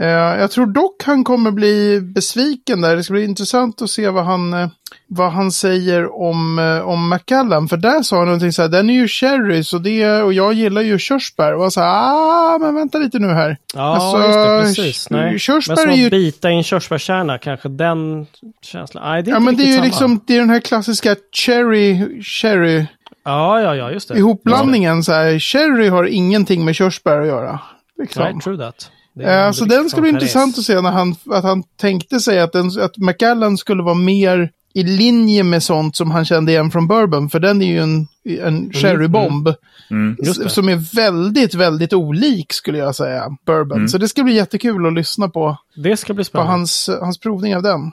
eh, 0.00 0.08
jag 0.08 0.50
tror 0.50 0.66
dock 0.66 1.02
han 1.04 1.24
kommer 1.24 1.50
bli 1.50 2.00
besviken 2.00 2.80
där. 2.80 2.96
Det 2.96 3.04
ska 3.04 3.12
bli 3.12 3.24
intressant 3.24 3.82
att 3.82 3.90
se 3.90 4.08
vad 4.08 4.24
han, 4.24 4.52
eh, 4.54 4.68
vad 5.06 5.32
han 5.32 5.52
säger 5.52 6.20
om, 6.22 6.58
eh, 6.58 6.88
om 6.88 7.08
Macallan. 7.08 7.68
För 7.68 7.76
där 7.76 8.02
sa 8.02 8.16
han 8.16 8.24
någonting 8.26 8.52
så 8.52 8.62
här, 8.62 8.68
den 8.68 8.90
är 8.90 8.94
ju 8.94 9.08
sherry 9.08 9.64
så 9.64 9.78
det, 9.78 10.22
och 10.22 10.32
jag 10.32 10.52
gillar 10.52 10.82
ju 10.82 10.98
körsbär. 10.98 11.54
Och 11.54 11.72
så 11.72 11.80
här, 11.80 11.88
ah, 11.88 12.58
men 12.58 12.74
vänta 12.74 12.98
lite 12.98 13.18
nu 13.18 13.28
här. 13.28 13.56
Ja, 13.74 13.80
Alltså, 13.96 14.18
just 14.26 14.38
det, 14.76 14.82
precis. 14.84 15.10
Nej. 15.10 15.38
körsbär 15.38 15.74
men 15.76 15.82
som 15.82 15.90
är 15.92 15.96
ju- 15.96 16.04
att 16.06 16.10
bita 16.10 16.50
i 16.50 16.54
en 16.54 16.62
körsbärskärna, 16.62 17.38
kanske 17.38 17.68
den 17.68 18.26
känslan. 18.62 19.04
Nej, 19.04 19.22
det 19.22 19.30
är 19.30 19.32
Ja, 19.32 19.40
men 19.40 19.56
det 19.56 19.62
är 19.62 19.66
ju 19.66 19.72
samma. 19.72 19.84
liksom, 19.84 20.20
det 20.26 20.34
är 20.36 20.40
den 20.40 20.50
här 20.50 20.60
klassiska 20.60 21.16
cherry, 21.32 22.22
cherry 22.22 22.86
Ja, 23.24 23.60
ja, 23.60 23.74
ja, 23.76 23.90
just 23.90 24.08
det. 24.08 24.18
ihopblandningen. 24.18 25.02
Så 25.04 25.12
här, 25.12 25.38
cherry 25.38 25.88
har 25.88 26.04
ingenting 26.04 26.64
med 26.64 26.74
körsbär 26.74 27.20
att 27.20 27.26
göra. 27.26 27.58
Liksom. 28.00 28.22
Nej, 28.22 28.34
true 28.44 28.56
that. 28.58 28.90
Eh, 29.20 29.50
så 29.52 29.64
den 29.64 29.90
ska 29.90 30.00
bli 30.00 30.10
intressant 30.10 30.58
att 30.58 30.64
se 30.64 30.80
när 30.80 30.90
han, 30.90 31.14
att 31.30 31.44
han 31.44 31.62
tänkte 31.80 32.20
sig 32.20 32.40
att, 32.40 32.52
den, 32.52 32.66
att 32.80 32.96
Macallan 32.98 33.56
skulle 33.58 33.82
vara 33.82 33.94
mer 33.94 34.50
i 34.74 34.82
linje 34.82 35.42
med 35.42 35.62
sånt 35.62 35.96
som 35.96 36.10
han 36.10 36.24
kände 36.24 36.52
igen 36.52 36.70
från 36.70 36.86
Bourbon. 36.86 37.30
För 37.30 37.40
den 37.40 37.62
är 37.62 37.66
ju 37.66 37.78
en, 37.78 38.08
en 38.24 38.72
sherrybomb. 38.72 39.48
Mm. 39.90 40.16
Det. 40.18 40.50
Som 40.50 40.68
är 40.68 40.96
väldigt, 40.96 41.54
väldigt 41.54 41.92
olik 41.92 42.52
skulle 42.52 42.78
jag 42.78 42.94
säga, 42.94 43.36
Bourbon. 43.46 43.88
Så 43.88 43.98
det 43.98 44.08
ska 44.08 44.22
bli 44.22 44.34
jättekul 44.34 44.86
att 44.86 44.92
lyssna 44.92 45.28
på, 45.28 45.56
Det 45.76 45.96
ska 45.96 46.14
bli 46.14 46.24
på 46.24 46.24
spännande. 46.24 46.52
hans, 46.52 46.90
hans 47.00 47.18
provning 47.18 47.56
av 47.56 47.62
den. 47.62 47.92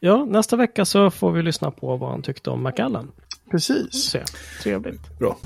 Ja, 0.00 0.24
nästa 0.24 0.56
vecka 0.56 0.84
så 0.84 1.10
får 1.10 1.32
vi 1.32 1.42
lyssna 1.42 1.70
på 1.70 1.96
vad 1.96 2.10
han 2.10 2.22
tyckte 2.22 2.50
om 2.50 2.62
Macallan. 2.62 3.08
Precis. 3.50 3.92
Se. 3.92 4.22
Trevligt. 4.62 5.18
Bra. 5.18 5.36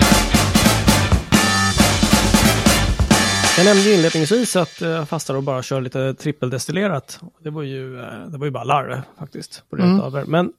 Jag 3.60 3.64
nämnde 3.64 3.82
ju 3.82 3.94
inledningsvis 3.94 4.56
att 4.56 4.80
jag 4.80 5.08
fastnar 5.08 5.36
och 5.36 5.42
bara 5.42 5.62
kör 5.62 5.80
lite 5.80 6.14
trippeldestillerat. 6.14 7.20
Det 7.42 7.50
var 7.50 7.62
ju, 7.62 8.00
eh, 8.00 8.26
det 8.28 8.38
var 8.38 8.44
ju 8.46 8.50
bara 8.50 8.64
larv 8.64 9.00
faktiskt. 9.18 9.64
På 9.70 9.76
Mm. 9.76 10.00
över. 10.00 10.24
Men 10.24 10.52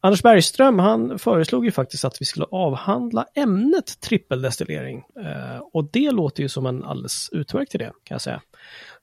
Anders 0.00 0.22
Bergström 0.22 0.78
han 0.78 1.18
föreslog 1.18 1.64
ju 1.64 1.72
faktiskt 1.72 2.04
att 2.04 2.20
vi 2.20 2.24
skulle 2.24 2.46
avhandla 2.50 3.26
ämnet 3.34 4.00
trippeldestillering. 4.00 5.04
Eh, 5.20 5.60
och 5.72 5.84
det 5.92 6.10
låter 6.10 6.42
ju 6.42 6.48
som 6.48 6.66
en 6.66 6.84
alldeles 6.84 7.28
utmärkt 7.32 7.74
idé 7.74 7.84
kan 7.84 8.14
jag 8.14 8.20
säga. 8.20 8.40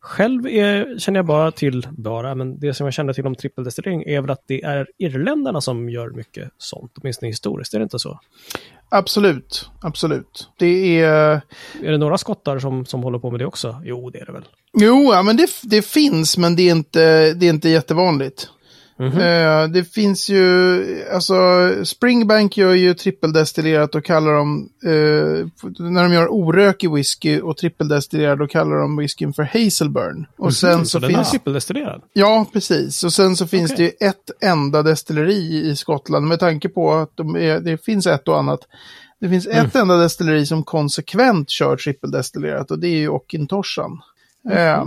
Själv 0.03 0.47
är, 0.47 0.99
känner 0.99 1.19
jag 1.19 1.25
bara 1.25 1.51
till, 1.51 1.87
bara, 1.91 2.35
men 2.35 2.59
det 2.59 2.73
som 2.73 2.85
jag 2.85 2.93
känner 2.93 3.13
till 3.13 3.27
om 3.27 3.35
trippeldestillering 3.35 4.03
är 4.03 4.21
väl 4.21 4.29
att 4.29 4.43
det 4.47 4.63
är 4.63 4.87
irländarna 4.97 5.61
som 5.61 5.89
gör 5.89 6.09
mycket 6.09 6.49
sånt, 6.57 6.91
åtminstone 7.01 7.29
historiskt, 7.29 7.73
är 7.73 7.79
det 7.79 7.83
inte 7.83 7.99
så? 7.99 8.19
Absolut, 8.89 9.69
absolut. 9.81 10.49
Det 10.57 11.01
är... 11.01 11.41
Är 11.83 11.91
det 11.91 11.97
några 11.97 12.17
skottar 12.17 12.59
som, 12.59 12.85
som 12.85 13.03
håller 13.03 13.19
på 13.19 13.31
med 13.31 13.39
det 13.39 13.45
också? 13.45 13.81
Jo, 13.85 14.09
det 14.09 14.19
är 14.19 14.25
det 14.25 14.31
väl. 14.31 14.45
Jo, 14.73 15.13
ja, 15.13 15.23
men 15.23 15.37
det, 15.37 15.49
det 15.63 15.85
finns, 15.85 16.37
men 16.37 16.55
det 16.55 16.63
är 16.63 16.71
inte, 16.71 17.33
det 17.33 17.45
är 17.45 17.49
inte 17.49 17.69
jättevanligt. 17.69 18.49
Eh, 18.99 19.67
det 19.67 19.83
finns 19.93 20.29
ju, 20.29 21.05
alltså 21.13 21.35
Springbank 21.85 22.57
gör 22.57 22.73
ju 22.73 22.93
trippeldestillerat 22.93 23.95
och 23.95 24.05
kallar 24.05 24.33
dem, 24.33 24.69
eh, 24.83 25.47
när 25.79 26.03
de 26.03 26.13
gör 26.13 26.27
orökig 26.27 26.91
whisky 26.93 27.39
och 27.41 27.57
trippeldestillerad 27.57 28.39
då 28.39 28.47
kallar 28.47 28.75
de 28.75 28.97
whiskyn 28.97 29.33
för 29.33 29.43
Hazelburn. 29.43 30.25
Och 30.37 30.53
sen 30.53 30.73
Mm, 30.73 30.85
så 30.85 30.99
den 30.99 31.11
är 31.11 31.15
finns, 31.15 31.29
trippeldestillerad? 31.31 32.01
ja 32.13 32.45
precis, 32.53 33.03
och 33.03 33.13
sen 33.13 33.35
så 33.35 33.47
finns 33.47 33.71
Okej. 33.71 33.95
det 33.99 34.05
ju 34.05 34.09
ett 34.09 34.31
enda 34.43 34.83
destilleri 34.83 35.69
i 35.69 35.75
Skottland 35.75 36.27
med 36.27 36.39
tanke 36.39 36.69
på 36.69 36.93
att 36.93 37.11
de 37.15 37.35
är, 37.35 37.59
det 37.59 37.85
finns 37.85 38.07
ett 38.07 38.27
och 38.27 38.39
annat. 38.39 38.59
Det 39.19 39.29
finns 39.29 39.47
ett 39.47 39.75
enda 39.75 39.97
destilleri 39.97 40.45
som 40.45 40.63
konsekvent 40.63 41.49
kör 41.49 41.77
trippeldestillerat 41.77 42.71
och 42.71 42.79
det 42.79 42.87
är 42.87 42.97
ju 42.97 43.09
Ockintoshan. 43.09 44.01
Eh, 44.51 44.85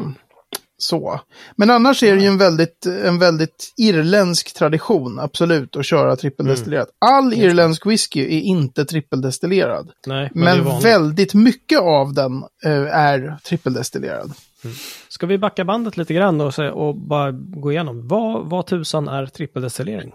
så. 0.78 1.21
Men 1.57 1.71
annars 1.71 2.02
är 2.02 2.14
det 2.14 2.23
ju 2.23 2.28
en 2.28 2.38
väldigt, 2.38 2.87
en 2.87 3.19
väldigt 3.19 3.73
irländsk 3.76 4.54
tradition, 4.54 5.19
absolut, 5.19 5.76
att 5.76 5.87
köra 5.87 6.16
trippeldestillerat. 6.16 6.88
All 6.99 7.35
irländsk 7.35 7.87
whisky 7.87 8.21
är 8.21 8.40
inte 8.40 8.85
trippeldestillerad. 8.85 9.90
Nej, 10.07 10.31
men, 10.35 10.64
Men 10.64 10.81
väldigt 10.81 11.35
mycket 11.35 11.81
av 11.81 12.14
den 12.14 12.45
eh, 12.64 12.97
är 12.97 13.38
trippeldestillerad. 13.45 14.33
Ska 15.09 15.26
vi 15.26 15.38
backa 15.38 15.64
bandet 15.64 15.97
lite 15.97 16.14
grann 16.14 16.40
och, 16.40 16.54
se, 16.54 16.69
och 16.69 16.97
bara 16.97 17.33
gå 17.33 17.73
igenom. 17.73 18.09
Vad, 18.09 18.50
vad 18.50 18.66
tusan 18.66 19.09
är 19.09 19.26
trippeldestillering? 19.26 20.12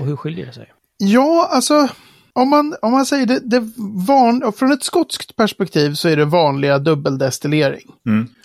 Och 0.00 0.06
hur 0.06 0.16
skiljer 0.16 0.46
det 0.46 0.52
sig? 0.52 0.72
Ja, 0.98 1.48
alltså, 1.52 1.88
om 2.38 2.48
man, 2.50 2.76
om 2.82 2.92
man 2.92 3.06
säger 3.06 3.26
det, 3.26 3.40
det 3.40 3.72
van, 4.08 4.52
från 4.56 4.72
ett 4.72 4.82
skotskt 4.84 5.36
perspektiv 5.36 5.94
så 5.94 6.08
är 6.08 6.16
det 6.16 6.24
vanliga 6.24 6.78
dubbeldestillering. 6.78 7.86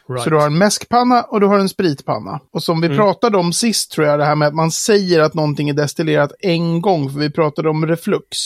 Right. 0.09 0.23
Så 0.23 0.29
du 0.29 0.35
har 0.35 0.45
en 0.45 0.57
mäskpanna 0.57 1.21
och 1.21 1.39
du 1.39 1.47
har 1.47 1.59
en 1.59 1.69
spritpanna. 1.69 2.39
Och 2.51 2.63
som 2.63 2.81
vi 2.81 2.87
Mm. 2.87 2.97
pratade 2.97 3.37
om 3.37 3.53
sist 3.53 3.91
tror 3.91 4.07
jag, 4.07 4.19
det 4.19 4.25
här 4.25 4.35
med 4.35 4.47
att 4.47 4.53
man 4.53 4.71
säger 4.71 5.19
att 5.19 5.33
någonting 5.33 5.69
är 5.69 5.73
destillerat 5.73 6.31
en 6.39 6.81
gång, 6.81 7.09
för 7.11 7.19
vi 7.19 7.29
pratade 7.31 7.69
om 7.69 7.85
reflux. 7.87 8.37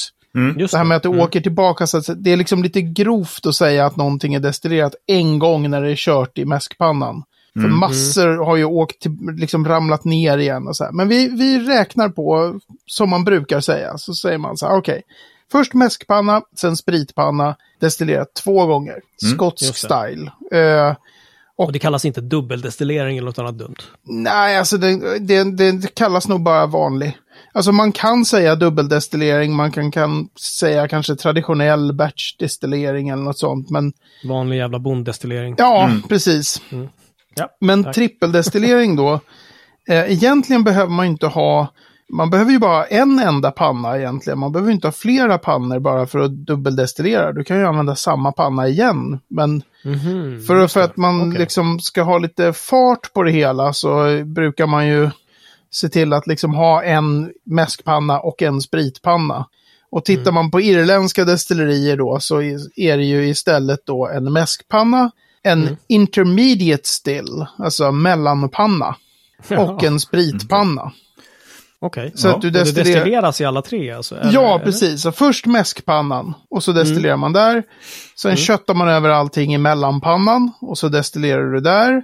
Just 0.58 0.72
Det 0.72 0.78
här 0.78 0.86
med 0.86 0.98
att 0.98 1.04
det 1.04 1.10
Mm. 1.10 1.22
åker 1.22 1.42
tillbaka, 1.42 1.88
så 1.88 1.98
att 1.98 2.10
det 2.24 2.32
är 2.32 2.38
liksom 2.38 2.64
lite 2.64 2.82
grovt 2.82 3.46
att 3.46 3.56
säga 3.56 3.86
att 3.86 3.96
någonting 3.96 4.34
är 4.34 4.40
destillerat 4.40 4.96
en 5.08 5.40
gång 5.40 5.70
när 5.70 5.82
det 5.82 5.92
är 5.92 5.96
kört 5.96 6.38
i 6.38 6.46
mäskpannan. 6.46 7.24
För 7.54 7.68
massor 7.70 8.46
har 8.46 8.56
ju 8.56 8.66
åkt, 8.66 9.00
till, 9.02 9.12
liksom 9.38 9.68
ramlat 9.68 10.06
ner 10.06 10.38
igen 10.38 10.68
och 10.68 10.76
så 10.76 10.84
här. 10.84 10.92
Men 10.92 11.08
vi, 11.08 11.28
vi 11.28 11.60
räknar 11.60 12.10
på, 12.10 12.60
som 12.86 13.10
man 13.10 13.24
brukar 13.24 13.60
säga, 13.60 13.98
så 13.98 14.14
säger 14.14 14.38
man 14.38 14.58
så 14.58 14.68
här, 14.68 14.78
okej. 14.78 15.02
Först 15.52 15.74
mäskpanna, 15.74 16.42
sen 16.56 16.78
spritpanna, 16.78 17.56
destillerat 17.80 18.34
två 18.44 18.66
gånger. 18.66 18.96
Skotsk 19.34 19.66
just 19.66 19.82
det. 19.82 19.88
style. 19.88 20.32
Eh, 20.62 20.96
Och 21.56 21.72
det 21.72 21.80
kallas 21.80 22.06
inte 22.06 22.22
dubbeldestillering 22.22 23.18
eller 23.18 23.26
något 23.26 23.40
annat 23.40 23.58
dumt. 23.58 23.76
Nej, 24.04 24.58
alltså 24.58 24.78
det, 24.78 25.20
det, 25.20 25.44
det 25.72 25.96
kallas 25.96 26.28
nog 26.28 26.42
bara 26.44 26.66
vanlig. 26.66 27.18
Alltså 27.54 27.72
man 27.72 27.92
kan 27.92 28.26
säga 28.26 28.56
dubbeldestillering, 28.56 29.56
man 29.56 29.72
kan, 29.72 29.92
kan 29.92 30.30
säga 30.60 30.88
kanske 30.88 31.16
traditionell 31.16 31.94
batchdestillering 31.94 33.10
eller 33.10 33.24
något 33.24 33.38
sånt. 33.40 33.70
Men 33.70 33.94
Vanlig 34.26 34.58
jävla 34.58 34.80
bonddestillering. 34.80 35.56
ja, 35.58 35.92
precis. 36.10 36.62
Ja, 37.36 37.50
Men 37.62 37.84
tack. 37.84 37.96
trippeldestillering 37.96 38.96
då, 38.96 39.14
eh, 39.90 40.12
egentligen 40.12 40.64
behöver 40.64 40.92
man 40.92 41.06
inte 41.06 41.28
ha, 41.28 41.68
man 42.10 42.30
behöver 42.30 42.52
ju 42.52 42.60
bara 42.60 42.86
en 42.86 43.20
enda 43.20 43.52
panna 43.52 43.98
egentligen. 43.98 44.40
Man 44.40 44.52
behöver 44.52 44.72
inte 44.72 44.88
ha 44.88 44.92
flera 44.92 45.38
pannor 45.38 45.80
bara 45.80 46.08
för 46.08 46.20
att 46.20 46.32
dubbeldestillera. 46.32 47.34
Du 47.34 47.44
kan 47.44 47.58
ju 47.60 47.66
använda 47.68 47.96
samma 47.96 48.32
panna 48.32 48.68
igen. 48.68 49.20
Men 49.28 49.64
för, 50.48 50.62
just 50.62 50.74
för 50.74 50.80
det. 50.80 50.86
att 50.86 50.98
man 50.98 51.30
Okej. 51.30 51.40
liksom 51.40 51.80
ska 51.80 52.02
ha 52.02 52.18
lite 52.18 52.54
fart 52.54 53.14
på 53.14 53.24
det 53.24 53.32
hela 53.32 53.74
så 53.74 54.24
brukar 54.26 54.68
man 54.68 54.88
ju 54.88 55.10
se 55.72 55.90
till 55.90 56.14
att 56.14 56.28
liksom 56.28 56.54
ha 56.54 56.84
en 56.84 57.32
mäskpanna 57.46 58.20
och 58.20 58.42
en 58.42 58.62
spritpanna. 58.62 59.46
Och 59.90 60.06
tittar 60.06 60.22
Mm. 60.22 60.34
man 60.34 60.52
på 60.52 60.62
irländska 60.62 61.26
destillerier 61.26 61.98
då 61.98 62.18
så 62.20 62.42
är 62.76 62.98
det 62.98 63.04
ju 63.06 63.28
istället 63.30 63.80
då 63.86 64.08
en 64.08 64.34
mäskpanna, 64.34 65.12
en 65.44 65.62
Mm. 65.64 65.76
intermediate 65.88 66.84
still, 66.88 67.46
alltså 67.58 67.92
mellanpanna, 67.92 68.96
och 69.58 69.84
en 69.84 70.00
spritpanna. 70.00 70.92
Okej. 71.82 72.12
Så 72.16 72.28
Ja. 72.28 72.36
att 72.36 72.42
du 72.42 72.48
Och 72.48 72.54
det 72.54 72.72
destilleras 72.72 73.42
i 73.42 73.46
alla 73.46 73.62
tre 73.62 73.92
alltså? 73.92 74.16
eller- 74.20 74.34
Ja, 74.34 74.56
eller? 74.56 74.66
precis. 74.66 75.02
Så 75.02 75.12
först 75.12 75.46
mäskpannan 75.46 76.34
och 76.50 76.64
så 76.64 76.72
destillerar 76.72 77.14
Mm. 77.14 77.20
man 77.20 77.34
där. 77.34 77.64
Sen 78.22 78.36
köttar 78.36 78.74
man 78.74 78.90
över 78.90 79.10
allting 79.10 79.54
i 79.54 79.58
mellanpannan 79.58 80.52
och 80.62 80.78
så 80.78 80.90
destillerar 80.90 81.52
du 81.54 81.60
där. 81.62 82.02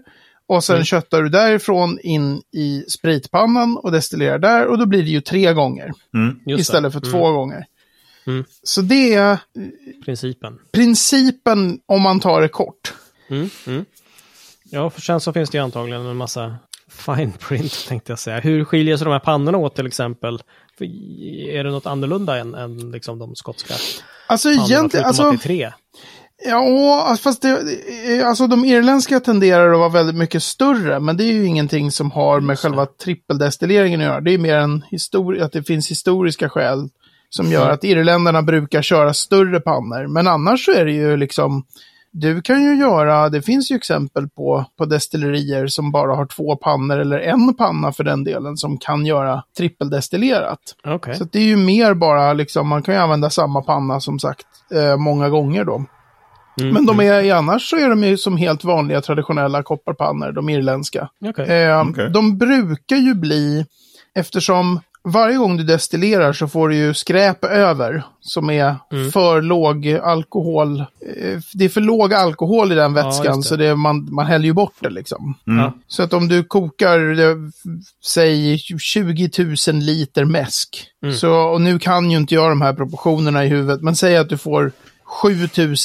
Och 0.48 0.64
sen 0.64 0.76
Mm. 0.76 0.86
köttar 0.86 1.22
du 1.24 1.30
därifrån 1.30 2.00
in 2.04 2.42
i 2.52 2.86
spritpannan 2.90 3.78
och 3.78 3.92
destillerar 3.92 4.40
där. 4.40 4.68
Och 4.68 4.78
då 4.78 4.86
blir 4.86 5.04
det 5.04 5.10
ju 5.10 5.22
tre 5.22 5.54
gånger 5.54 5.92
det. 6.46 6.52
istället 6.54 6.94
för 6.94 7.00
två 7.00 7.32
gånger. 7.32 7.66
Mm. 8.28 8.44
Så 8.64 8.82
det 8.82 9.14
är 9.14 9.38
Principen. 10.06 10.60
principen 10.74 11.80
om 11.86 12.02
man 12.02 12.20
tar 12.20 12.42
det 12.42 12.48
kort. 12.48 12.94
Mm. 13.30 13.50
Mm. 13.68 13.86
Ja, 14.64 14.90
för 14.90 15.02
sen 15.02 15.20
så 15.20 15.34
finns 15.34 15.50
det 15.50 15.58
ju 15.58 15.64
antagligen 15.64 16.06
en 16.06 16.18
massa 16.18 16.56
fine 16.96 17.32
print 17.32 17.86
tänkte 17.88 18.12
jag 18.12 18.20
säga. 18.20 18.40
Hur 18.40 18.66
skiljer 18.66 18.98
sig 18.98 19.06
de 19.06 19.12
här 19.12 19.20
pannorna 19.20 19.58
åt 19.58 19.76
till 19.76 19.88
exempel? 19.88 20.42
För 20.78 20.86
Är 21.50 21.64
det 21.64 21.72
något 21.72 21.86
annorlunda 21.86 22.38
än, 22.38 22.56
än 22.56 22.92
liksom 22.92 23.20
de 23.20 23.36
skotska 23.36 23.74
Alltså 24.28 24.50
egentligen, 24.50 25.06
alltså, 25.06 25.24
att 25.24 25.32
det 25.32 25.36
är 25.36 25.38
tre. 25.38 25.72
ja, 26.46 27.18
fast 27.22 27.42
det, 27.42 28.24
alltså 28.26 28.48
de 28.48 28.66
irländska 28.66 29.20
tenderar 29.20 29.74
att 29.74 29.80
vara 29.80 29.90
väldigt 29.90 30.16
mycket 30.16 30.44
större, 30.44 31.00
men 31.00 31.18
det 31.18 31.24
är 31.24 31.34
ju 31.34 31.46
ingenting 31.46 31.92
som 31.92 32.12
har 32.12 32.40
med 32.40 32.60
själva 32.60 32.86
trippeldestilleringen 32.86 34.02
att 34.02 34.06
göra. 34.06 34.22
Det 34.22 34.34
är 34.34 34.38
mer 34.38 34.58
en 34.58 34.84
historia, 34.92 35.46
att 35.46 35.52
det 35.52 35.64
finns 35.64 35.92
historiska 35.92 36.50
skäl 36.50 36.90
som 37.30 37.52
gör 37.52 37.70
att 37.70 37.84
irländarna 37.84 38.42
brukar 38.42 38.82
köra 38.82 39.14
större 39.14 39.60
pannor. 39.60 40.08
Men 40.08 40.28
annars 40.28 40.66
så 40.66 40.72
är 40.72 40.86
det 40.86 40.92
ju 40.92 41.18
liksom, 41.18 41.64
du 42.14 42.42
kan 42.42 42.64
ju 42.64 42.76
göra, 42.76 43.30
det 43.30 43.42
finns 43.42 43.72
ju 43.72 43.76
exempel 43.76 44.30
på, 44.30 44.66
på 44.78 44.86
destillerier 44.86 45.68
som 45.68 45.92
bara 45.92 46.16
har 46.16 46.26
två 46.26 46.56
pannor 46.56 47.00
eller 47.00 47.20
en 47.20 47.54
panna 47.54 47.92
för 47.92 48.04
den 48.04 48.24
delen 48.24 48.58
som 48.58 48.78
kan 48.78 49.06
göra 49.06 49.44
trippeldestillerat. 49.58 50.60
Okej. 50.84 51.16
Så 51.16 51.24
det 51.24 51.40
är 51.40 51.44
ju 51.44 51.58
mer 51.58 51.94
bara 51.94 52.34
liksom, 52.34 52.68
man 52.68 52.84
kan 52.84 52.96
ju 52.96 53.02
använda 53.02 53.30
samma 53.30 53.62
panna 53.62 54.00
som 54.00 54.20
sagt 54.20 54.48
eh, 54.74 54.98
många 54.98 55.30
gånger 55.30 55.66
då. 55.66 55.86
Mm, 56.62 56.74
Men 56.74 56.86
de 56.86 57.00
är, 57.00 57.34
annars 57.34 57.70
så 57.70 57.76
är 57.78 57.90
de 57.90 58.04
ju 58.04 58.18
som 58.18 58.38
helt 58.38 58.64
vanliga 58.64 59.02
traditionella 59.02 59.64
kopparpannor, 59.64 60.32
de 60.32 60.50
irländska. 60.50 61.10
Okej. 61.26 61.64
Eh, 61.64 61.90
Okej. 61.90 62.10
De 62.10 62.38
brukar 62.38 62.96
ju 62.96 63.14
bli, 63.14 63.66
eftersom 64.16 64.80
varje 65.04 65.38
gång 65.38 65.58
du 65.58 65.64
destillerar 65.64 66.34
så 66.34 66.48
får 66.48 66.70
du 66.70 66.76
ju 66.76 66.94
skräp 66.94 67.46
över 67.46 68.04
som 68.22 68.50
är 68.50 68.76
Mm. 68.92 69.12
för 69.12 69.42
låg 69.42 69.88
alkohol. 70.04 70.80
Eh, 70.80 71.40
Det 71.54 71.66
är 71.66 71.70
för 71.70 71.82
låg 71.82 72.14
alkohol 72.14 72.72
i 72.72 72.76
den 72.76 72.96
Ja, 72.96 73.04
vätskan 73.04 73.36
just 73.36 73.44
det. 73.44 73.50
så 73.50 73.56
det, 73.56 73.76
man, 73.76 74.14
man 74.14 74.26
häller 74.26 74.46
ju 74.46 74.54
bort 74.54 74.76
det 74.80 74.90
liksom. 74.90 75.34
Ja. 75.44 75.74
Så 75.88 76.04
att 76.04 76.14
om 76.14 76.28
du 76.28 76.44
kokar, 76.44 77.20
eh, 77.20 77.36
säg 78.06 78.58
20 78.80 79.30
000 79.68 79.76
liter 79.76 80.26
mäsk. 80.26 80.86
Mm. 81.04 81.16
Så, 81.16 81.34
och 81.34 81.62
nu 81.62 81.80
kan 81.80 82.12
ju 82.12 82.18
inte 82.18 82.36
jag 82.36 82.52
de 82.52 82.62
här 82.62 82.74
proportionerna 82.74 83.46
i 83.46 83.48
huvudet, 83.48 83.82
men 83.82 83.96
säg 83.96 84.18
att 84.18 84.30
du 84.30 84.38
får 84.38 84.72
7 85.04 85.30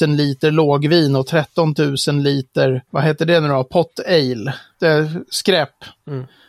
000 0.02 0.16
liter 0.16 0.50
lågvin 0.50 1.16
och 1.16 1.26
13 1.26 1.74
000 2.08 2.22
liter, 2.22 2.82
vad 2.90 3.04
heter 3.04 3.26
det 3.26 3.40
nu 3.40 3.48
då, 3.48 3.64
pot 3.64 4.00
ale. 4.06 4.54
Det 4.80 4.86
är 4.86 5.22
skräp. 5.30 5.70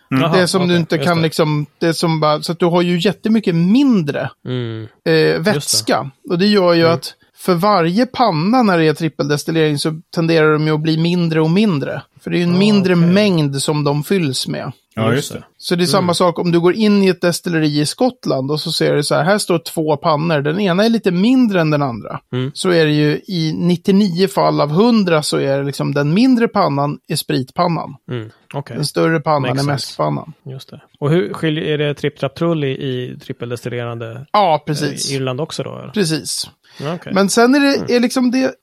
Jaha, 0.10 0.36
det 0.36 0.42
är 0.42 0.46
som 0.48 0.62
du 0.62 0.66
okej, 0.68 0.78
inte 0.80 0.98
kan 0.98 1.18
det. 1.18 1.24
liksom, 1.24 1.66
det 1.80 1.88
är 1.88 1.94
som 1.94 2.20
bara, 2.20 2.42
så 2.42 2.51
att 2.51 2.60
du 2.60 2.66
har 2.66 2.82
ju 2.82 3.00
jättemycket 3.00 3.56
mindre 3.56 4.30
Mm. 4.46 4.88
eh, 5.10 5.42
vätska. 5.42 6.12
Och 6.30 6.39
det 6.39 6.46
gör 6.48 6.74
ju 6.74 6.88
att 6.88 7.13
för 7.38 7.54
varje 7.54 8.06
panna 8.06 8.63
när 8.63 8.78
det 8.78 8.86
är 8.88 8.94
trippeldestillering 8.94 9.78
så 9.78 10.01
tenderar 10.16 10.54
de 10.54 10.68
ju 10.68 10.74
att 10.74 10.80
bli 10.80 10.98
mindre 10.98 11.42
och 11.42 11.50
mindre. 11.50 12.01
För 12.24 12.30
det 12.32 12.38
är 12.38 12.39
ju 12.39 12.44
en 12.44 12.56
Ah, 12.56 12.60
mindre 12.60 12.94
okej. 12.94 13.06
mängd 13.08 13.62
som 13.62 13.84
de 13.84 14.04
fylls 14.04 14.48
med. 14.48 14.72
Ja, 15.01 15.13
just 15.13 15.34
det. 15.34 15.44
Så 15.58 15.75
det 15.75 15.84
är 15.84 15.86
samma 15.86 16.13
sak 16.13 16.39
om 16.39 16.51
du 16.51 16.60
går 16.60 16.74
in 16.74 17.03
i 17.03 17.08
ett 17.08 17.22
destilleri 17.22 17.79
i 17.79 17.86
Skottland 17.86 18.51
och 18.51 18.60
så 18.60 18.72
ser 18.72 18.96
du 18.96 19.03
så 19.03 19.15
här, 19.15 19.24
här 19.24 19.38
står 19.38 19.60
två 19.60 19.98
pannor, 19.98 20.41
den 20.41 20.60
ena 20.60 20.86
är 20.86 20.89
lite 20.89 21.12
mindre 21.12 21.62
än 21.62 21.70
den 21.70 21.82
andra. 21.82 22.20
Mm. 22.34 22.51
Så 22.53 22.70
är 22.70 22.86
det 22.86 22.91
ju 22.91 23.22
i 23.27 23.53
99 23.58 24.27
fall 24.27 24.62
av 24.62 24.70
100 24.72 25.24
så 25.24 25.38
är 25.38 25.58
det 25.58 25.63
liksom 25.63 25.94
den 25.94 26.13
mindre 26.13 26.48
pannan 26.48 27.00
är 27.08 27.15
spritpannan. 27.15 27.96
Mm. 28.12 28.29
Okej, 28.53 28.75
Den 28.75 28.86
större 28.86 29.20
pannan 29.20 29.41
Makes 29.41 29.53
är 29.53 29.58
sense. 29.58 29.72
mäskpannan. 29.72 30.34
just 30.46 30.70
det. 30.70 30.82
Och 31.00 31.10
hur 31.12 31.34
skiljer, 31.34 31.63
är 31.63 31.77
det 31.77 31.94
tripp 31.94 32.20
trapp 32.20 32.36
trull 32.36 32.63
i, 32.63 32.68
i 32.70 33.18
trippeldestillerande 33.24 34.25
Ja, 34.32 34.56
eh, 34.56 34.65
precis. 34.65 35.12
Irland 35.12 35.41
också 35.41 35.63
då? 35.63 35.77
Eller? 35.77 35.91
Precis. 35.91 36.50
Okej. 36.96 37.13
Men 37.13 37.29
sen 37.29 37.56
är 37.56 37.60
det 37.60 37.96
är 37.96 38.00
liksom 38.00 38.32
det, 38.32 38.53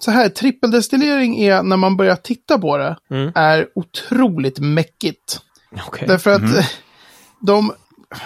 så 0.00 0.10
här, 0.10 0.28
trippeldestillering 0.28 1.38
är, 1.38 1.62
när 1.62 1.76
man 1.76 1.96
börjar 1.96 2.16
titta 2.16 2.58
på 2.58 2.76
det, 2.76 2.96
Mm. 3.10 3.32
är 3.34 3.66
otroligt 3.74 4.58
mäckigt. 4.58 5.40
Okej. 5.86 6.08
Därför 6.08 6.30
att 6.30 6.56
eh, 6.56 6.66
de, 7.40 7.72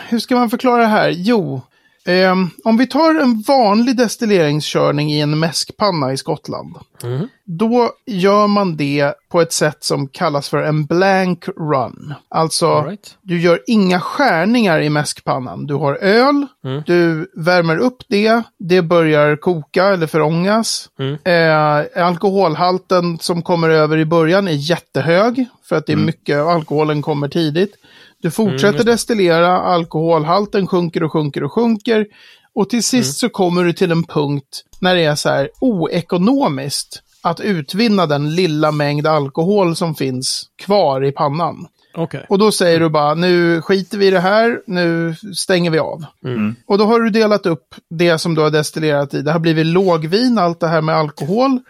hur 0.09 0.19
ska 0.19 0.35
man 0.35 0.51
förklara 0.51 0.83
det 0.83 0.89
här? 0.89 1.09
Jo, 1.09 1.63
ehm, 2.07 2.51
om 2.65 2.77
vi 2.77 2.87
tar 2.87 3.15
en 3.15 3.41
vanlig 3.49 3.97
destilleringskörning 3.97 5.13
i 5.13 5.21
en 5.21 5.39
mäskpanna 5.39 6.13
i 6.13 6.17
Skottland. 6.17 6.77
Mhm. 7.05 7.29
Då 7.45 7.91
gör 8.07 8.47
man 8.47 8.77
det 8.77 9.15
på 9.29 9.41
ett 9.41 9.53
sätt 9.53 9.85
som 9.85 10.09
kallas 10.09 10.49
för 10.49 10.63
en 10.63 10.85
blank 10.85 11.45
run. 11.49 12.15
Alltså, 12.29 12.67
All 12.73 12.87
right. 12.87 13.17
du 13.23 13.41
gör 13.41 13.61
inga 13.67 14.01
skärningar 14.01 14.81
i 14.81 14.89
mäskpannan. 14.91 15.67
Du 15.67 15.75
har 15.75 15.95
öl, 15.95 16.47
Mm. 16.65 16.83
du 16.87 17.31
värmer 17.37 17.77
upp 17.77 17.97
det, 18.09 18.43
det 18.59 18.83
börjar 18.83 19.37
koka 19.37 19.85
eller 19.85 20.07
förångas. 20.07 20.89
Mm. 20.99 21.19
Eh, 21.25 22.05
alkoholhalten 22.07 23.19
som 23.19 23.43
kommer 23.43 23.69
över 23.71 23.99
i 23.99 24.05
början 24.05 24.49
är 24.49 24.53
jättehög, 24.53 25.47
för 25.69 25.77
att 25.77 25.87
det 25.87 25.93
är 25.93 25.97
mycket, 25.97 26.39
alkoholen 26.39 27.03
kommer 27.03 27.29
tidigt. 27.29 27.75
Du 28.23 28.31
fortsätter 28.31 28.75
Mm, 28.81 28.87
destillera, 28.87 29.59
alkoholhalten 29.59 30.67
sjunker 30.67 31.03
och 31.03 31.13
sjunker 31.13 31.45
och 31.45 31.53
sjunker. 31.53 32.07
Och 32.55 32.71
till 32.71 32.83
sist 32.83 32.95
Mm. 33.09 33.13
så 33.15 33.29
kommer 33.29 33.65
du 33.65 33.73
till 33.73 33.93
en 33.93 34.05
punkt 34.05 34.65
när 34.81 34.95
det 34.95 35.05
är 35.05 35.15
så 35.15 35.29
här 35.29 35.49
oekonomiskt 35.61 37.03
att 37.23 37.41
utvinna 37.41 38.07
den 38.07 38.35
lilla 38.35 38.73
mängd 38.73 39.07
alkohol 39.07 39.77
som 39.77 39.95
finns 39.95 40.45
kvar 40.65 41.05
i 41.05 41.13
pannan. 41.13 41.67
Okej. 41.95 42.27
Och 42.29 42.39
då 42.39 42.53
säger 42.53 42.81
du 42.81 42.89
bara, 42.89 43.15
nu 43.15 43.63
skiter 43.63 43.99
vi 43.99 44.07
i 44.07 44.11
det 44.11 44.21
här, 44.21 44.61
nu 44.67 45.15
stänger 45.35 45.71
vi 45.71 45.79
av. 45.79 46.05
Mm. 46.25 46.55
Och 46.67 46.79
då 46.79 46.85
har 46.85 47.01
du 47.01 47.11
delat 47.11 47.47
upp 47.47 47.75
det 47.91 48.19
som 48.19 48.35
du 48.35 48.41
har 48.41 48.51
destillerat 48.51 49.15
i. 49.15 49.23
Det 49.23 49.33
har 49.33 49.39
blivit 49.39 49.67
lågvin, 49.67 50.39
allt 50.39 50.61
det 50.61 50.69
här 50.69 50.81
med 50.81 50.95
alkohol. 50.97 51.61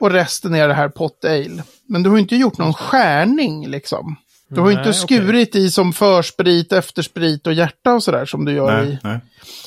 Och 0.00 0.10
resten 0.10 0.54
är 0.54 0.68
det 0.68 0.74
här 0.74 0.88
pot 0.88 1.24
ale. 1.24 1.62
Men 1.88 2.02
du 2.02 2.10
har 2.10 2.18
inte 2.18 2.36
gjort 2.36 2.58
någon 2.58 2.74
skärning 2.74 3.68
liksom. 3.68 4.16
Du 4.48 4.60
har 4.60 4.66
Nej, 4.68 4.78
inte 4.78 4.92
skurit 4.92 5.56
i 5.56 5.70
som 5.70 5.92
försprit, 5.92 6.72
eftersprit 6.72 7.46
och 7.46 7.52
hjärta 7.52 7.94
och 7.94 8.02
sådär 8.02 8.24
som 8.26 8.44
du 8.44 8.52
gör 8.52 8.82
i. 8.82 8.86
Nej, 8.86 8.98
nej. 9.02 9.20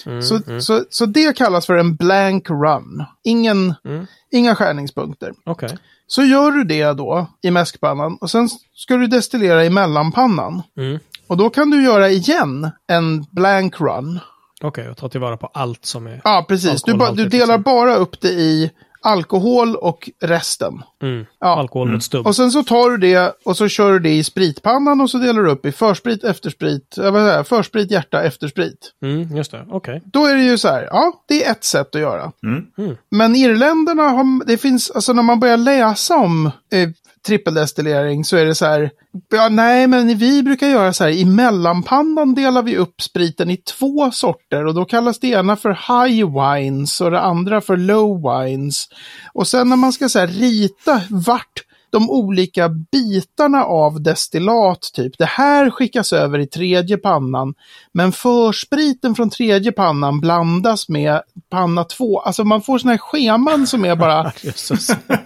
Mm, 0.06 0.22
Så, 0.22 0.40
Så, 0.62 0.84
så 0.90 1.06
det 1.06 1.38
kallas 1.38 1.66
för 1.66 1.76
en 1.76 1.96
blank 1.96 2.50
run. 2.50 3.04
Ingen, 3.24 3.74
Mm. 3.86 4.08
Inga 4.32 4.56
skärningspunkter. 4.56 5.34
Okej. 5.46 5.78
Så 6.08 6.24
gör 6.24 6.52
du 6.52 6.64
det 6.64 6.94
då 6.94 7.28
i 7.42 7.52
mäskpannan 7.52 8.18
och 8.22 8.32
sen 8.32 8.50
ska 8.76 8.96
du 8.98 9.08
destillera 9.08 9.66
i 9.66 9.70
mellanpannan. 9.70 10.62
Mm. 10.78 11.00
Och 11.28 11.38
då 11.38 11.50
kan 11.50 11.70
du 11.70 11.84
göra 11.84 12.10
igen 12.10 12.72
en 12.88 13.26
blank 13.32 13.82
run. 13.82 14.20
Okej, 14.62 14.90
och 14.90 14.98
ta 14.98 15.10
tillvara 15.10 15.38
på 15.38 15.50
allt 15.54 15.86
som 15.86 16.08
är... 16.08 16.22
Ja, 16.24 16.46
precis. 16.50 16.84
Du, 16.84 16.94
ba, 16.94 17.12
du 17.12 17.30
delar 17.30 17.46
liksom. 17.58 17.62
bara 17.64 17.96
upp 17.96 18.22
det 18.22 18.30
i 18.30 18.72
alkohol 19.02 19.76
och 19.76 20.10
resten. 20.22 20.82
Mm. 21.02 21.26
Ja. 21.40 21.60
Alkohol 21.60 21.92
mot 21.92 22.04
stubb. 22.04 22.28
Och 22.28 22.36
sen 22.36 22.52
så 22.52 22.64
tar 22.64 22.90
du 22.90 22.98
det 22.98 23.34
och 23.46 23.58
så 23.58 23.68
kör 23.68 23.92
du 23.92 24.00
det 24.00 24.14
i 24.14 24.24
spritpannan 24.24 25.02
och 25.02 25.10
så 25.10 25.18
delar 25.18 25.44
du 25.44 25.52
upp 25.52 25.66
i 25.66 25.72
försprit, 25.72 26.24
eftersprit, 26.24 26.98
äh, 26.98 27.12
vad 27.12 27.28
säger 27.28 27.44
försprit, 27.44 27.92
hjärta, 27.92 28.24
eftersprit. 28.24 28.94
Mm, 29.02 29.38
just 29.38 29.52
det, 29.52 29.66
okej. 29.70 30.02
Då 30.06 30.26
är 30.26 30.36
det 30.36 30.44
ju 30.44 30.58
så 30.58 30.68
här, 30.68 30.88
ja, 30.92 31.24
det 31.28 31.46
är 31.46 31.52
ett 31.52 31.64
sätt 31.64 31.96
att 31.96 32.02
göra. 32.02 32.32
Mm. 32.44 32.98
Men 33.12 33.36
irländarna 33.36 34.10
har, 34.10 34.46
det 34.46 34.58
finns, 34.58 34.92
alltså 34.92 35.14
när 35.14 35.24
man 35.24 35.40
börjar 35.40 35.58
läsa 35.58 36.16
om 36.16 36.46
eh, 36.46 36.90
trippeldestillering 37.28 38.26
så 38.26 38.38
är 38.38 38.46
det 38.46 38.56
så 38.56 38.66
här, 38.66 38.92
ja 39.32 39.50
nej 39.50 39.88
men 39.88 40.18
vi 40.18 40.44
brukar 40.44 40.68
göra 40.68 40.94
så 40.94 41.04
här, 41.04 41.12
i 41.12 41.26
mellanpannan 41.26 42.36
delar 42.36 42.64
vi 42.64 42.78
upp 42.78 43.02
spriten 43.02 43.50
i 43.50 43.58
två 43.58 44.12
sorter 44.12 44.66
och 44.66 44.74
då 44.74 44.86
kallas 44.86 45.20
det 45.20 45.28
ena 45.28 45.56
för 45.56 45.70
high 45.70 46.26
wines 46.44 47.02
och 47.02 47.12
det 47.12 47.20
andra 47.20 47.62
för 47.62 47.78
low 47.78 48.22
wines. 48.22 48.88
Och 49.34 49.48
sen 49.48 49.70
när 49.70 49.76
man 49.76 49.94
ska 49.94 50.10
så 50.10 50.20
här 50.20 50.28
rita 50.28 51.02
vart 51.10 51.64
de 51.92 52.10
olika 52.10 52.70
bitarna 52.70 53.64
av 53.64 54.02
destillat, 54.02 54.82
typ 54.94 55.18
det 55.18 55.26
här 55.26 55.70
skickas 55.70 56.14
över 56.14 56.40
i 56.40 56.48
tredje 56.48 56.98
pannan, 56.98 57.54
men 57.92 58.12
förspriten 58.12 59.16
från 59.16 59.30
tredje 59.30 59.72
pannan 59.72 60.20
blandas 60.20 60.90
med 60.90 61.22
panna 61.50 61.84
två. 61.84 62.20
Alltså 62.20 62.44
man 62.44 62.62
får 62.62 62.78
sådana 62.78 62.92
här 62.94 62.98
scheman 62.98 63.68
som 63.68 63.86
är 63.86 63.96
bara, 63.96 64.24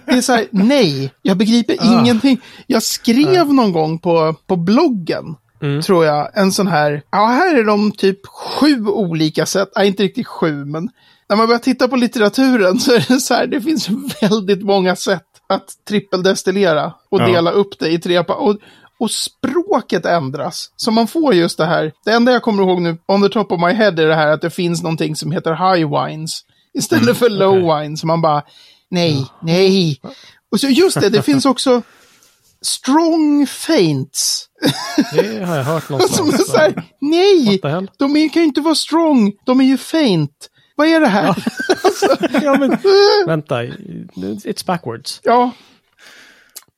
det 0.06 0.12
är 0.12 0.20
så 0.20 0.32
här, 0.32 0.46
nej, 0.50 1.12
jag 1.22 1.36
begriper 1.36 1.76
ingenting. 1.82 2.40
Jag 2.66 2.82
skrev 2.82 3.54
någon 3.54 3.72
gång 3.72 3.98
på, 3.98 4.34
på 4.46 4.56
bloggen, 4.56 5.36
Mm. 5.62 5.82
tror 5.82 6.04
jag, 6.04 6.30
en 6.34 6.52
sån 6.52 6.66
här, 6.66 7.02
ja 7.10 7.26
här 7.26 7.56
är 7.56 7.64
de 7.64 7.92
typ 7.92 8.26
sju 8.26 8.86
olika 8.86 9.46
sätt, 9.46 9.68
nej 9.76 9.86
inte 9.86 10.02
riktigt 10.02 10.26
sju, 10.26 10.64
men 10.64 10.90
när 11.28 11.36
man 11.36 11.46
börjar 11.46 11.58
titta 11.58 11.88
på 11.88 11.96
litteraturen 11.96 12.78
så 12.80 12.92
är 12.92 13.04
det 13.08 13.20
så 13.20 13.34
här, 13.34 13.46
det 13.46 13.60
finns 13.60 13.88
väldigt 14.20 14.62
många 14.62 14.96
sätt 14.96 15.26
att 15.48 15.68
trippeldestillera 15.88 16.94
och 17.10 17.20
Ja. 17.20 17.26
dela 17.26 17.50
upp 17.50 17.78
det 17.78 17.88
i 17.88 17.98
tre 17.98 18.18
och, 18.18 18.56
och 18.98 19.10
språket 19.10 20.06
ändras. 20.06 20.70
Så 20.76 20.90
man 20.90 21.06
får 21.08 21.34
just 21.34 21.58
det 21.58 21.66
här, 21.66 21.92
det 22.04 22.10
enda 22.12 22.32
jag 22.32 22.42
kommer 22.42 22.62
ihåg 22.62 22.80
nu, 22.82 22.98
on 23.08 23.22
the 23.22 23.28
top 23.28 23.52
of 23.52 23.60
my 23.60 23.72
head, 23.72 23.88
är 23.98 24.06
det 24.06 24.14
här 24.14 24.28
att 24.28 24.40
det 24.40 24.50
finns 24.50 24.82
någonting 24.82 25.16
som 25.16 25.30
heter 25.32 25.50
high 25.74 26.04
wines 26.06 26.40
istället 26.78 27.16
för 27.16 27.30
low 27.30 27.64
okej. 27.64 27.82
wines. 27.82 28.04
Man 28.04 28.22
bara, 28.22 28.42
nej, 28.90 29.26
nej. 29.42 30.00
Och 30.52 30.60
så 30.60 30.68
just 30.68 31.00
det, 31.00 31.08
det 31.08 31.22
finns 31.30 31.46
också 31.46 31.82
strong 32.62 33.46
faints. 33.46 34.46
Det 35.12 35.44
har 35.44 35.56
jag 35.56 35.64
hört 35.64 35.84
Som 35.86 35.94
är 35.94 35.98
någonstans. 35.98 36.46
så 36.50 36.56
här, 36.56 36.82
nej, 37.00 37.60
de 37.98 38.28
kan 38.28 38.42
ju 38.42 38.48
inte 38.48 38.60
vara 38.60 38.74
strong, 38.74 39.32
de 39.46 39.60
är 39.60 39.64
ju 39.64 39.78
faint. 39.78 40.50
Vad 40.74 40.86
är 40.86 41.00
det 41.00 41.06
här? 41.06 41.36
ja, 42.42 42.56
men 42.58 42.78
vänta. 43.26 43.62
It's 43.64 44.66
backwards. 44.66 45.20
Ja. 45.24 45.50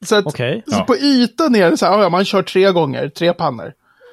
Så, 0.04 0.16
att, 0.16 0.26
Okej. 0.26 0.62
så 0.66 0.84
på 0.84 0.96
ytan 0.96 1.54
är 1.54 1.70
det 1.70 1.76
så 1.76 1.86
här, 1.86 2.02
ja, 2.02 2.08
man 2.08 2.24
kör 2.24 2.42
tre 2.42 2.72
gånger, 2.72 3.08
tre 3.08 3.32
pannor. 3.32 3.72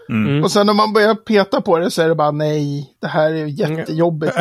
Mm. 0.10 0.44
Och 0.44 0.52
sen 0.52 0.66
när 0.66 0.74
man 0.74 0.94
börjar 0.94 1.16
peta 1.16 1.62
på 1.62 1.78
det 1.78 1.92
så 1.92 2.02
är 2.02 2.10
det 2.10 2.16
bara 2.16 2.32
nej, 2.32 2.94
det 3.00 3.08
här 3.08 3.32
är 3.32 3.46
jättejobbigt. 3.46 4.36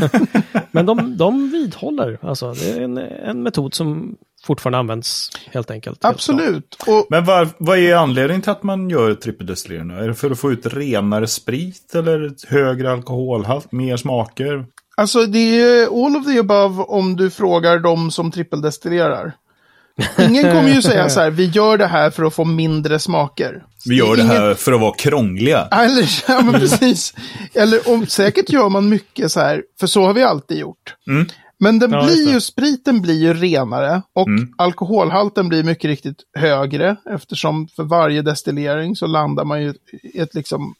Men 0.70 0.86
de, 0.86 1.16
de 1.16 1.50
vidhåller. 1.50 2.18
Alltså, 2.22 2.52
det 2.52 2.70
är 2.70 2.80
en, 2.80 2.98
en 2.98 3.42
metod 3.42 3.74
som 3.74 4.16
fortfarande 4.48 4.78
används 4.78 5.30
helt 5.52 5.70
enkelt. 5.70 6.04
Absolut. 6.04 6.76
Och, 6.86 7.06
Men 7.10 7.24
var, 7.24 7.48
vad 7.58 7.78
är 7.78 7.94
anledningen 7.94 8.42
till 8.42 8.50
att 8.50 8.62
man 8.62 8.90
gör 8.90 9.14
trippeldestillering? 9.14 9.90
Är 9.90 10.08
det 10.08 10.14
för 10.14 10.30
att 10.30 10.38
få 10.38 10.52
ut 10.52 10.66
renare 10.66 11.26
sprit 11.26 11.94
eller 11.94 12.32
högre 12.48 12.92
alkoholhalt, 12.92 13.72
mer 13.72 13.96
smaker? 13.96 14.64
alltså 14.96 15.26
det 15.26 15.38
är 15.60 16.06
all 16.06 16.16
of 16.16 16.26
the 16.26 16.38
above 16.38 16.82
om 16.82 17.16
du 17.16 17.30
frågar 17.30 17.78
dem 17.78 18.10
som 18.10 18.30
trippeldestillerar. 18.30 19.32
Ingen 20.18 20.42
kommer 20.44 20.68
ju 20.68 20.82
säga 20.82 21.08
så 21.08 21.20
här, 21.20 21.30
vi 21.30 21.46
gör 21.46 21.78
det 21.78 21.86
här 21.86 22.10
för 22.10 22.24
att 22.24 22.34
få 22.34 22.44
mindre 22.44 22.98
smaker. 22.98 23.62
Vi 23.88 23.96
gör 23.96 24.16
det 24.16 24.22
ingen- 24.22 24.36
här 24.36 24.54
för 24.54 24.72
att 24.72 24.80
vara 24.80 24.94
krångliga. 24.94 25.68
Eller, 25.70 26.08
ja, 26.28 26.40
men 26.42 26.60
precis. 26.60 27.14
Eller 27.54 27.90
om, 27.90 28.06
säkert 28.06 28.50
gör 28.50 28.68
man 28.68 28.88
mycket 28.88 29.32
så 29.32 29.40
här, 29.40 29.62
för 29.80 29.86
så 29.86 30.06
har 30.06 30.14
vi 30.14 30.22
alltid 30.22 30.58
gjort. 30.58 30.94
Mm. 31.10 31.26
Men 31.58 31.78
den 31.78 31.90
Ja, 31.90 32.04
blir 32.04 32.32
ju, 32.32 32.40
spriten 32.40 33.00
blir 33.00 33.18
ju 33.22 33.34
renare 33.34 34.02
och 34.12 34.28
alkoholhalten 34.58 35.48
blir 35.48 35.62
mycket 35.64 35.88
riktigt 35.88 36.22
högre 36.34 36.96
eftersom 37.10 37.68
för 37.68 37.82
varje 37.82 38.22
destillering 38.22 38.96
så 38.96 39.06
landar 39.06 39.44
man 39.44 39.62
ju 39.62 39.74
i 40.02 40.18
ett 40.18 40.34
liksom 40.34 40.74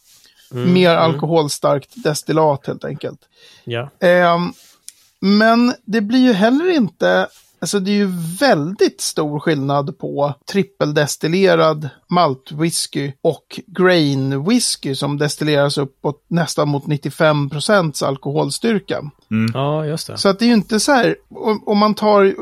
mer 0.50 0.90
alkoholstarkt 0.90 2.04
destillat 2.04 2.66
helt 2.66 2.84
enkelt. 2.84 3.20
Ja. 3.64 3.90
Ehm, 4.00 4.52
men 5.20 5.74
det 5.84 6.00
blir 6.00 6.18
ju 6.18 6.32
heller 6.32 6.70
inte, 6.76 7.28
alltså 7.60 7.80
det 7.80 7.90
är 7.90 7.94
ju 7.94 8.12
väldigt 8.40 9.00
stor 9.00 9.40
skillnad 9.40 9.98
på 9.98 10.34
trippeldestillerad 10.52 11.88
maltwhisky 12.08 13.12
och 13.22 13.60
grain 13.66 14.44
whisky 14.44 14.94
som 14.94 15.18
destilleras 15.18 15.78
uppåt 15.78 16.24
nästan 16.28 16.68
mot 16.68 16.84
95% 16.84 18.04
alkoholstyrka. 18.04 19.10
Ja, 19.54 19.86
just 19.86 20.06
det. 20.06 20.18
Så 20.18 20.28
att 20.28 20.38
det 20.38 20.44
är 20.44 20.46
ju 20.46 20.54
inte 20.54 20.80
så 20.80 20.92
här, 20.92 21.16
om, 21.66 21.78
man 21.78 21.94
tar 21.94 22.34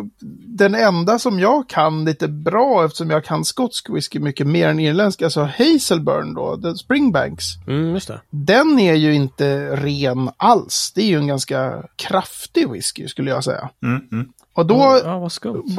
den 0.47 0.75
enda 0.75 1.19
som 1.19 1.41
jag 1.41 1.69
kan 1.69 2.05
lite 2.05 2.29
bra 2.29 2.85
eftersom 2.85 3.11
jag 3.11 3.25
kan 3.25 3.45
skotsk 3.45 3.91
whisky 3.91 4.19
mycket 4.21 4.47
mer 4.47 4.69
än 4.69 4.81
irländsk, 4.81 5.23
alltså 5.23 5.43
Hazelburn 5.59 6.35
då, 6.35 6.57
den 6.57 6.77
Springbanks. 6.77 7.45
Mm, 7.67 7.95
just 7.95 8.09
det. 8.09 8.21
Den 8.31 8.79
är 8.79 8.95
ju 8.95 9.15
inte 9.15 9.77
ren 9.77 10.31
alls. 10.37 10.93
Det 10.95 11.01
är 11.01 11.07
ju 11.07 11.19
en 11.19 11.27
ganska 11.27 11.83
kraftig 11.97 12.71
whisky 12.71 13.09
skulle 13.09 13.31
jag 13.31 13.45
säga. 13.45 13.71
Mm, 13.83 14.03
mm. 14.13 14.29
Och 14.57 14.67
då 14.67 15.01
Ja, 15.05 15.29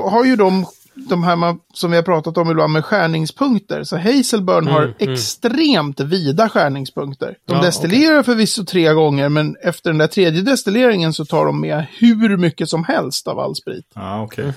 har 0.10 0.26
ju 0.26 0.36
de, 0.36 0.66
de 1.10 1.24
här 1.24 1.36
man, 1.36 1.60
som 1.74 1.92
vi 1.92 1.98
har 1.98 2.04
pratat 2.04 2.38
om 2.38 2.52
ibland 2.52 2.74
med 2.74 2.86
skärningspunkter. 2.86 3.84
Så 3.84 3.98
Hazelburn 3.98 4.68
har 4.68 4.94
extremt 5.00 6.00
vida 6.00 6.50
skärningspunkter. 6.50 7.36
De 7.48 7.54
Ja, 7.58 7.62
destillerar 7.62 8.24
förvisso 8.24 8.66
tre 8.66 8.94
gånger, 8.94 9.30
men 9.30 9.56
efter 9.64 9.90
den 9.90 9.98
där 9.98 10.08
tredje 10.08 10.42
destilleringen 10.42 11.14
så 11.14 11.26
tar 11.26 11.46
de 11.46 11.62
med 11.62 11.86
hur 12.00 12.38
mycket 12.38 12.70
som 12.70 12.84
helst 12.84 13.28
av 13.28 13.40
all 13.40 13.56
sprit. 13.56 13.86
Ja, 13.96 14.24
okej. 14.24 14.54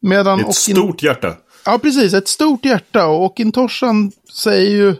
Medan 0.00 0.40
Ett 0.40 0.46
Okin- 0.46 0.52
stort 0.72 1.02
hjärta. 1.02 1.34
Ja, 1.66 1.78
precis. 1.82 2.14
Ett 2.14 2.28
stort 2.28 2.64
hjärta. 2.64 3.06
Och 3.06 3.24
Okintoshan 3.24 4.12
säger 4.42 4.70
ju, 4.70 4.94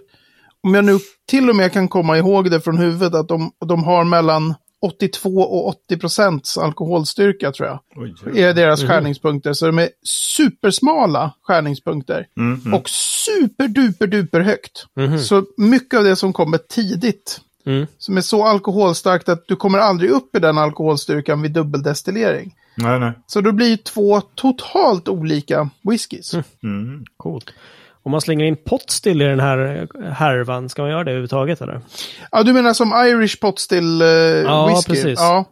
om 0.63 0.75
jag 0.75 0.85
nu 0.85 0.99
till 1.29 1.51
och 1.51 1.57
med 1.57 1.73
kan 1.73 1.89
komma 1.89 2.19
ihåg 2.19 2.51
det 2.51 2.61
från 2.61 2.79
huvudet, 2.79 3.15
att 3.15 3.29
de, 3.29 3.51
de 3.67 3.85
har 3.85 4.05
mellan 4.05 4.55
82 4.83 5.29
och 5.41 5.69
80 5.69 5.99
procents 5.99 6.59
alkoholstyrka 6.59 7.53
tror 7.53 7.69
jag. 7.69 7.81
Oj. 7.97 8.41
Är 8.43 8.55
deras 8.55 8.81
skärningspunkter. 8.83 9.53
Så 9.53 9.67
de 9.67 9.79
är 9.79 9.89
supersmala 10.37 11.33
skärningspunkter. 11.43 12.27
Mm, 12.37 12.75
Och 12.75 12.89
superduper 13.27 14.07
duper 14.07 14.41
högt. 14.41 14.87
Så 15.27 15.45
mycket 15.57 15.99
av 15.99 16.05
det 16.05 16.17
som 16.17 16.33
kommer 16.33 16.59
tidigt. 16.59 17.41
Mm. 17.67 17.87
Som 17.99 18.17
är 18.17 18.21
så 18.21 18.45
alkoholstarkt 18.47 19.29
att 19.29 19.45
du 19.49 19.57
kommer 19.57 19.79
aldrig 19.79 20.11
upp 20.11 20.37
i 20.37 20.39
den 20.39 20.59
alkoholstyrkan 20.59 21.43
vid 21.43 21.53
dubbeldestillering. 21.53 22.55
Nej, 22.75 23.01
nej. 23.01 23.13
Så 23.27 23.41
då 23.41 23.53
blir 23.53 23.77
två 23.77 24.21
totalt 24.21 25.09
olika 25.09 25.71
whiskys. 25.83 26.35
Mm. 26.63 27.05
Coolt. 27.17 27.51
Om 28.03 28.13
man 28.13 28.21
slänger 28.21 28.45
in 28.45 28.57
potstill 28.57 29.23
i 29.23 29.25
den 29.25 29.41
här 29.41 29.89
härvan, 30.13 30.69
ska 30.69 30.83
man 30.83 30.91
göra 30.91 31.05
det 31.05 31.11
överhuvudtaget 31.11 31.61
eller? 31.61 31.81
Ja, 32.31 32.43
du 32.43 32.53
menar 32.53 32.73
som 32.75 32.93
Irish 33.07 33.41
pot 33.41 33.59
still 33.59 34.03
eh, 34.03 34.09
Ja, 34.09 34.67
whisky? 34.67 34.93
precis. 34.93 35.19
Ja, 35.21 35.45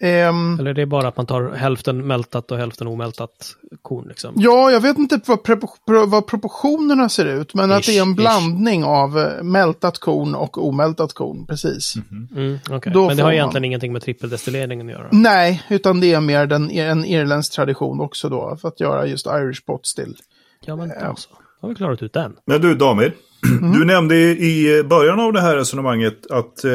Ehm, 0.00 0.56
Eller 0.60 0.74
det 0.74 0.82
är 0.82 0.86
bara 0.86 1.08
att 1.08 1.16
man 1.16 1.26
tar 1.26 1.50
hälften 1.54 2.06
mältat 2.06 2.50
och 2.50 2.58
hälften 2.58 2.86
omältat 2.86 3.30
korn 3.82 4.08
liksom? 4.08 4.34
ja, 4.36 4.70
jag 4.70 4.80
vet 4.80 4.98
inte 4.98 5.20
vad, 5.26 6.08
vad 6.08 6.26
proportionerna 6.26 7.08
ser 7.08 7.24
ut, 7.26 7.54
men 7.54 7.72
att 7.72 7.82
det 7.86 7.98
är 7.98 8.02
en 8.02 8.08
Ish, 8.08 8.12
ish. 8.12 8.16
blandning 8.16 8.84
av 8.84 9.18
eh, 9.18 9.42
mältat 9.42 9.98
korn 9.98 10.34
och 10.34 10.66
omältat 10.68 11.12
korn, 11.12 11.46
precis. 11.46 11.94
Mm, 12.36 12.58
okej. 12.70 12.92
Då 12.92 13.06
Men 13.06 13.16
det 13.16 13.22
har 13.22 13.28
man- 13.30 13.34
egentligen 13.34 13.64
ingenting 13.64 13.92
med 13.92 14.02
trippeldestilleringen 14.02 14.86
att 14.86 14.92
göra? 14.92 15.08
Nej, 15.12 15.62
utan 15.68 16.00
det 16.00 16.12
är 16.12 16.20
mer 16.20 16.46
den, 16.46 16.70
en 16.70 17.04
irländsk 17.04 17.52
tradition 17.52 18.00
också 18.00 18.28
då, 18.28 18.56
för 18.60 18.68
att 18.68 18.80
göra 18.80 19.06
just 19.06 19.26
Irish 19.26 19.64
pot 19.66 19.86
still. 19.86 20.16
Ja, 20.64 20.76
men 20.76 20.92
alltså. 20.92 21.28
Då 21.30 21.36
har 21.60 21.68
vi 21.68 21.74
klarat 21.74 22.02
ut 22.02 22.12
den. 22.12 22.32
Men 22.46 22.60
du 22.60 22.74
David, 22.74 23.12
du 23.72 23.84
nämnde 23.84 24.16
i 24.16 24.82
början 24.90 25.20
av 25.20 25.32
det 25.32 25.40
här 25.40 25.56
resonemanget 25.56 26.30
att 26.30 26.64
eh, 26.64 26.70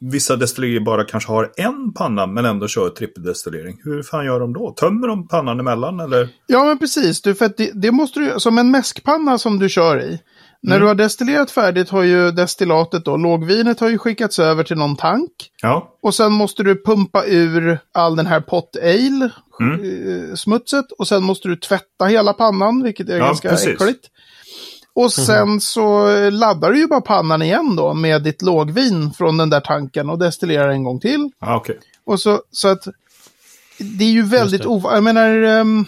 vissa 0.00 0.36
destillerier 0.36 0.80
bara 0.80 1.04
kanske 1.04 1.32
har 1.32 1.52
en 1.56 1.92
panna 1.92 2.26
men 2.26 2.44
ändå 2.44 2.68
kör 2.68 2.88
trippeldestillering. 2.88 3.80
Hur 3.84 4.02
fan 4.02 4.24
gör 4.24 4.40
de 4.40 4.52
då? 4.52 4.70
Tömmer 4.70 5.08
de 5.08 5.28
pannan 5.28 5.60
emellan 5.60 6.00
eller? 6.00 6.28
Ja, 6.46 6.64
men 6.64 6.78
precis. 6.78 7.22
Du, 7.22 7.34
för 7.34 7.44
att 7.44 7.56
det, 7.56 7.70
det 7.74 7.92
måste 7.92 8.20
du, 8.20 8.34
som 8.40 8.58
en 8.58 8.70
mäskpanna 8.70 9.38
som 9.38 9.58
du 9.58 9.68
kör 9.68 10.00
i. 10.00 10.20
När 10.66 10.80
du 10.80 10.86
har 10.86 10.94
destillerat 10.94 11.50
färdigt 11.50 11.90
har 11.90 12.02
ju 12.02 12.30
destillatet 12.30 13.04
då, 13.04 13.16
lågvinet 13.16 13.80
har 13.80 13.88
ju 13.88 13.98
skickats 13.98 14.38
över 14.38 14.64
till 14.64 14.76
någon 14.76 14.96
tank. 14.96 15.30
Ja, 15.62 15.96
Och 16.02 16.14
sen 16.14 16.32
måste 16.32 16.62
du 16.62 16.82
pumpa 16.84 17.24
ur 17.26 17.78
all 17.94 18.16
den 18.16 18.26
här 18.26 18.40
pot 18.40 18.76
ale, 18.82 19.24
eh, 19.24 20.34
smutset. 20.34 20.92
Och 20.98 21.08
sen 21.08 21.22
måste 21.22 21.48
du 21.48 21.56
tvätta 21.56 22.04
hela 22.04 22.32
pannan, 22.32 22.82
vilket 22.82 23.08
är 23.08 23.18
Ja, 23.18 23.26
ganska 23.26 23.48
precis. 23.48 23.68
äckligt. 23.68 24.06
Och 24.94 25.12
sen 25.12 25.60
så 25.60 26.10
eh, 26.10 26.32
laddar 26.32 26.72
du 26.72 26.78
ju 26.78 26.86
bara 26.86 27.00
pannan 27.00 27.42
igen 27.42 27.76
då 27.76 27.94
med 27.94 28.22
ditt 28.22 28.42
lågvin 28.42 29.10
från 29.18 29.36
den 29.36 29.50
där 29.50 29.60
tanken 29.60 30.10
och 30.10 30.18
destillerar 30.18 30.68
en 30.68 30.84
gång 30.84 31.00
till. 31.00 31.30
ja 31.40 31.56
okej. 31.56 31.78
Och 32.06 32.20
så, 32.20 32.40
så 32.50 32.68
att 32.68 32.84
det 33.78 34.04
är 34.04 34.10
ju 34.10 34.22
väldigt 34.22 34.66
ovanligt. 34.66 34.94
Jag 34.94 35.04
menar, 35.04 35.60
um, 35.60 35.84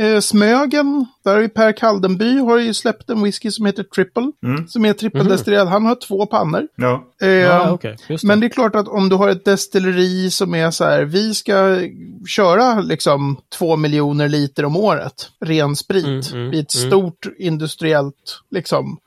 eh, 0.00 0.20
Smögen, 0.20 1.06
där 1.24 1.36
är 1.36 1.48
Per 1.48 1.72
Kaldenby, 1.72 2.38
har 2.38 2.58
ju 2.58 2.74
släppt 2.74 3.10
en 3.10 3.22
whisky 3.22 3.50
som 3.50 3.66
heter 3.66 3.82
Triple. 3.82 4.32
Som 4.68 4.84
är 4.84 4.92
trippeldestillerad. 4.92 5.68
Han 5.68 5.86
har 5.86 5.94
två 5.94 6.26
pannor. 6.26 6.68
Ja. 6.76 7.04
Eh, 7.22 7.28
Ja, 7.28 7.78
det. 7.82 8.22
Men 8.22 8.40
det 8.40 8.46
är 8.46 8.48
klart 8.48 8.74
att 8.74 8.88
om 8.88 9.08
du 9.08 9.16
har 9.16 9.28
ett 9.28 9.44
destilleri 9.44 10.30
som 10.30 10.54
är 10.54 10.70
så 10.70 10.84
här, 10.84 11.02
vi 11.04 11.34
ska 11.34 11.80
köra 12.28 12.80
liksom 12.80 13.36
två 13.58 13.76
miljoner 13.76 14.28
liter 14.28 14.64
om 14.64 14.76
året 14.76 15.30
ren 15.40 15.76
sprit. 15.76 16.04
Mm, 16.06 16.20
mm, 16.40 16.50
vi 16.50 16.58
är 16.58 16.62
ett 16.62 16.70
stort 16.70 17.26
industriellt, 17.38 18.40
liksom, 18.50 18.98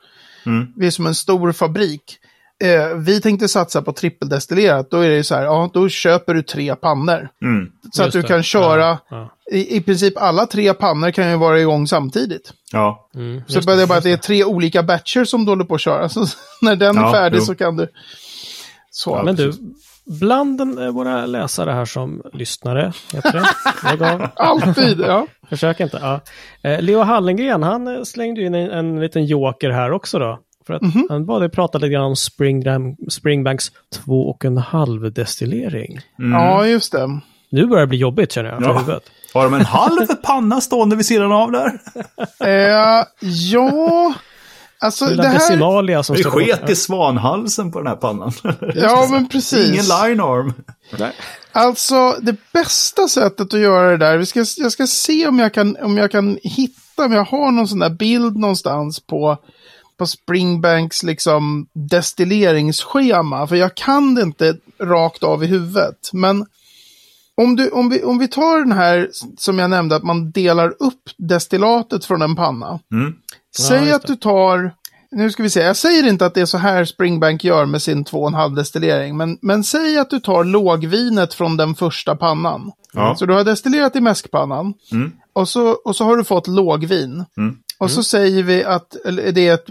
Mm. 0.46 0.68
vi 0.76 0.88
är 0.88 0.92
som 0.92 1.08
en 1.08 1.16
stor 1.16 1.52
fabrik. 1.52 2.18
Eh, 2.64 2.98
vi 2.98 3.22
tänkte 3.22 3.48
satsa 3.48 3.82
på 3.82 3.94
trippeldestillerat, 3.94 4.92
då 4.92 4.98
är 5.00 5.10
det 5.10 5.16
ju 5.16 5.24
så 5.24 5.36
här, 5.36 5.44
ja, 5.44 5.70
då 5.74 5.90
köper 5.90 6.34
du 6.34 6.42
tre 6.44 6.76
pannor. 6.76 7.30
Mm. 7.42 7.72
Så 7.94 8.04
att 8.04 8.12
du 8.12 8.22
det. 8.22 8.28
kan 8.28 8.44
köra, 8.44 8.80
Ja, 8.86 9.00
ja. 9.10 9.30
I, 9.52 9.78
i 9.78 9.82
princip 9.82 10.14
alla 10.18 10.46
tre 10.46 10.74
pannor 10.74 11.12
kan 11.12 11.30
ju 11.30 11.38
vara 11.38 11.60
igång 11.60 11.88
samtidigt. 11.88 12.54
Ja. 12.72 13.10
Mm, 13.16 13.42
Så 13.48 13.60
det 13.60 13.82
är 13.82 13.88
bara 13.88 13.98
att 13.98 14.04
det 14.04 14.12
är 14.12 14.18
tre 14.18 14.44
olika 14.44 14.84
batcher 14.84 15.24
som 15.26 15.46
du 15.46 15.52
håller 15.52 15.66
på 15.66 15.76
att 15.76 15.82
köra. 15.82 16.10
Så 16.10 16.26
när 16.62 16.76
den 16.76 16.98
är 16.98 17.02
Ja, 17.02 17.12
färdig 17.12 17.38
jo. 17.38 17.44
så 17.46 17.56
kan 17.56 17.76
du... 17.78 17.88
Så. 18.92 19.22
Men 19.24 19.36
du, 19.36 19.54
bland 20.20 20.58
den, 20.58 20.78
eh, 20.78 20.90
våra 20.92 21.26
läsare 21.26 21.72
här 21.72 21.86
som 21.86 22.22
lyssnare, 22.34 22.94
heter 23.14 23.32
det. 23.98 24.30
Alltid, 24.36 25.00
ja. 25.00 25.28
försök 25.50 25.80
inte. 25.80 26.00
Ja. 26.02 26.20
Eh, 26.70 26.82
Leo 26.82 27.00
Hallengren, 27.00 27.64
han 27.64 27.88
eh, 27.88 28.04
slängde 28.04 28.42
in 28.42 28.56
en, 28.56 28.72
en 28.72 29.00
liten 29.00 29.26
joker 29.26 29.70
här 29.70 29.92
också 29.92 30.20
då. 30.20 30.40
För 30.68 30.74
att 30.74 30.82
Mhm. 30.82 31.08
han 31.10 31.26
bad 31.26 31.42
dig 31.42 31.50
prata 31.50 31.78
lite 31.78 31.90
grann 31.94 32.04
om 32.06 32.16
Springdam, 32.16 32.96
Springbanks 33.10 33.72
två 33.96 34.30
och 34.30 34.46
en 34.46 34.58
halv 34.58 35.14
destillering. 35.14 36.00
Ja, 36.18 36.66
just 36.68 36.92
det. 36.92 37.20
Nu 37.50 37.68
börjar 37.68 37.82
det 37.82 37.88
bli 37.88 37.98
jobbigt 37.98 38.32
känner 38.32 38.50
jag, 38.50 38.62
Ja. 38.64 38.78
huvudet. 38.80 39.04
Har 39.34 39.44
de 39.44 39.54
en 39.54 39.66
halv 39.66 40.08
panna 40.24 40.62
stående 40.62 40.96
vid 40.96 41.06
sidan 41.06 41.32
av 41.32 41.52
där? 41.52 41.72
Eh, 42.46 43.06
ja, 43.22 44.14
alltså 44.80 45.06
Lilla 45.10 45.24
det 45.24 45.30
här... 45.30 46.02
som 46.04 46.16
Det 46.16 46.24
sket 46.24 46.70
i 46.70 46.76
svanhalsen 46.76 47.72
på 47.72 47.80
den 47.80 47.88
här 47.88 47.96
pannan. 47.96 48.32
Ja, 48.76 49.08
men 49.12 49.28
precis. 49.30 49.70
Ingen 49.70 49.86
linearm. 49.86 50.54
Alltså, 51.52 52.12
det 52.22 52.36
bästa 52.54 53.08
sättet 53.08 53.54
att 53.54 53.60
göra 53.60 53.90
det 53.92 53.98
där, 53.98 54.18
vi 54.18 54.26
ska, 54.26 54.46
jag 54.58 54.72
ska 54.72 54.88
se 54.88 55.28
om 55.28 55.40
jag 55.40 55.54
kan, 55.54 55.78
om 55.82 55.98
jag 55.98 56.12
kan 56.12 56.38
hitta, 56.44 57.06
om 57.06 57.12
jag 57.14 57.26
har 57.26 57.52
någon 57.52 57.68
sån 57.68 57.80
där 57.80 57.90
bild 57.90 58.38
någonstans 58.38 59.00
på, 59.00 59.38
på 60.04 60.08
Springbanks 60.08 61.04
liksom 61.04 61.68
destilleringsschema. 61.74 63.48
För 63.48 63.56
jag 63.56 63.76
kan 63.76 64.16
det 64.16 64.22
inte 64.22 64.58
rakt 64.80 65.24
av 65.24 65.44
i 65.44 65.48
huvudet. 65.48 66.10
Men 66.14 66.46
om, 67.38 67.56
du, 67.56 67.70
om, 67.70 67.90
vi, 67.90 68.04
om 68.04 68.20
vi 68.20 68.28
tar 68.28 68.60
den 68.60 68.72
här 68.72 69.10
som 69.38 69.60
jag 69.60 69.70
nämnde, 69.70 69.96
att 69.96 70.04
man 70.04 70.32
delar 70.32 70.70
upp 70.80 71.10
destillatet 71.18 72.06
från 72.06 72.22
en 72.22 72.36
panna. 72.36 72.80
Mm. 72.92 73.14
Säg 73.58 73.92
att 73.92 74.08
du 74.08 74.16
tar, 74.16 74.72
nu 75.12 75.32
ska 75.32 75.44
vi 75.44 75.50
se, 75.50 75.62
jag 75.62 75.78
säger 75.78 76.08
inte 76.08 76.26
att 76.26 76.34
det 76.34 76.42
är 76.42 76.46
så 76.46 76.58
här 76.58 76.86
Springbank 76.86 77.44
gör 77.44 77.66
med 77.66 77.82
sin 77.82 78.06
2,5 78.06 78.56
destillering, 78.56 79.18
men, 79.18 79.38
men 79.42 79.64
säg 79.64 79.98
att 79.98 80.10
du 80.10 80.20
tar 80.20 80.44
lågvinet 80.44 81.34
från 81.34 81.58
den 81.58 81.76
första 81.76 82.16
pannan. 82.16 82.72
Ja. 82.94 83.16
Så 83.16 83.26
du 83.26 83.34
har 83.34 83.44
destillerat 83.44 83.96
i 83.96 84.02
mäskpannan. 84.02 84.74
och, 85.34 85.50
så, 85.50 85.70
och 85.70 85.96
så 85.96 86.04
har 86.04 86.18
du 86.18 86.24
fått 86.24 86.48
lågvin. 86.48 87.26
Mm. 87.38 87.58
Och 87.84 87.92
så 87.92 88.04
säger 88.04 88.44
vi 88.44 88.64
att 88.64 88.96
det 89.34 89.48
är 89.48 89.54
ett, 89.54 89.66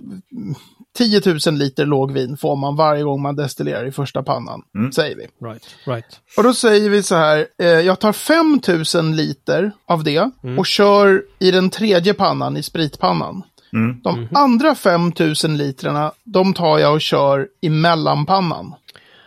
10 0.99 1.23
000 1.47 1.55
liter 1.55 1.87
lågvin 1.87 2.37
får 2.37 2.57
man 2.57 2.77
varje 2.77 3.03
gång 3.03 3.23
man 3.23 3.37
destillerar 3.37 3.87
i 3.87 3.93
första 3.93 4.23
pannan. 4.23 4.63
Mm. 4.75 4.93
Säger 4.93 5.17
vi. 5.17 5.47
Right, 5.49 5.63
right. 5.87 6.21
Och 6.37 6.43
då 6.43 6.55
säger 6.55 6.91
vi 6.91 7.03
så 7.03 7.15
här, 7.15 7.47
eh, 7.59 7.67
jag 7.69 7.99
tar 8.01 8.13
5 8.13 8.61
000 8.95 9.05
liter 9.15 9.73
av 9.87 10.05
det 10.05 10.31
Mm. 10.45 10.59
och 10.59 10.67
kör 10.67 11.23
i 11.39 11.51
den 11.51 11.71
tredje 11.71 12.15
pannan, 12.15 12.57
i 12.57 12.63
spritpannan. 12.63 13.43
Mm. 13.73 14.01
De 14.03 14.21
Mhm. 14.21 14.29
andra 14.37 14.75
5 14.75 15.13
000 15.45 15.51
litrarna, 15.57 16.13
de 16.25 16.55
tar 16.55 16.79
jag 16.79 16.95
och 16.95 17.01
kör 17.01 17.49
i 17.61 17.69
mellanpannan. 17.71 18.75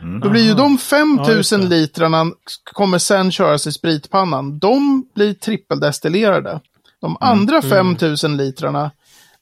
Mm. 0.01 0.19
Då 0.19 0.29
blir 0.29 0.43
ju 0.43 0.53
de 0.53 0.77
5 0.77 1.19
Ja, 1.27 1.31
just 1.33 1.51
000 1.51 1.61
det. 1.61 1.67
litrarna 1.67 2.25
kommer 2.73 2.97
sen 2.97 3.31
köras 3.31 3.67
i 3.67 3.71
spritpannan. 3.71 4.59
De 4.59 5.05
blir 5.15 5.33
trippeldestillerade. 5.33 6.59
De 7.05 7.17
andra 7.19 7.57
Mm. 7.57 7.95
5 7.97 8.11
000 8.23 8.37
litrarna 8.37 8.91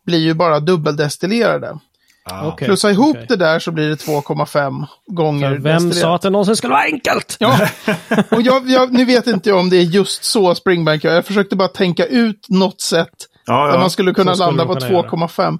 blir 0.06 0.20
ju 0.20 0.34
bara 0.34 0.60
dubbeldestillerade. 0.60 1.78
Ah. 2.26 2.48
Okej, 2.48 2.68
Plussa 2.68 2.92
ihop 2.92 3.10
okej. 3.16 3.26
det 3.30 3.36
där 3.36 3.60
så 3.60 3.72
blir 3.72 3.90
det 3.90 3.96
2,5 3.96 4.86
gånger 5.08 5.50
För 5.50 5.58
vem 5.58 5.74
destillerat. 5.74 6.02
sa 6.02 6.16
att 6.16 6.22
det 6.22 6.30
någonsin 6.30 6.56
skulle 6.56 6.74
vara 6.74 6.84
enkelt? 6.84 7.36
Ja, 7.40 7.60
och 8.32 8.42
jag, 8.42 8.70
jag, 8.70 8.94
nu 8.94 9.06
vet 9.06 9.28
inte 9.28 9.50
jag 9.50 9.60
om 9.60 9.70
det 9.70 9.78
är 9.78 9.82
just 9.82 10.24
så 10.24 10.56
Springbank 10.56 11.04
gör. 11.04 11.14
Jag 11.14 11.26
försökte 11.26 11.56
bara 11.56 11.68
tänka 11.68 12.06
ut 12.06 12.46
något 12.50 12.82
sätt 12.82 13.10
Ja, 13.46 13.66
där 13.66 13.74
ja. 13.74 13.80
man 13.80 13.90
skulle 13.90 14.14
kunna 14.14 14.36
skulle 14.36 14.46
landa 14.46 14.66
på 14.66 14.74
kunna 14.74 14.90
göra. 14.92 15.02
2,5. 15.08 15.60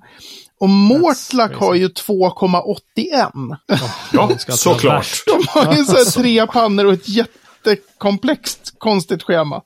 Och 0.60 0.70
Mortlack 0.70 1.56
har 1.56 1.74
ju 1.74 1.88
2,81. 1.88 3.58
ja 4.14 4.30
såklart. 4.50 5.08
De 5.26 5.48
har 5.60 5.74
ju 5.76 5.84
så 5.84 5.92
här 5.98 6.12
tre 6.12 6.48
pannor 6.48 6.86
och 6.86 6.94
ett 6.94 7.10
jättekomplext 7.10 8.74
konstigt 8.78 9.24
schema. 9.24 9.62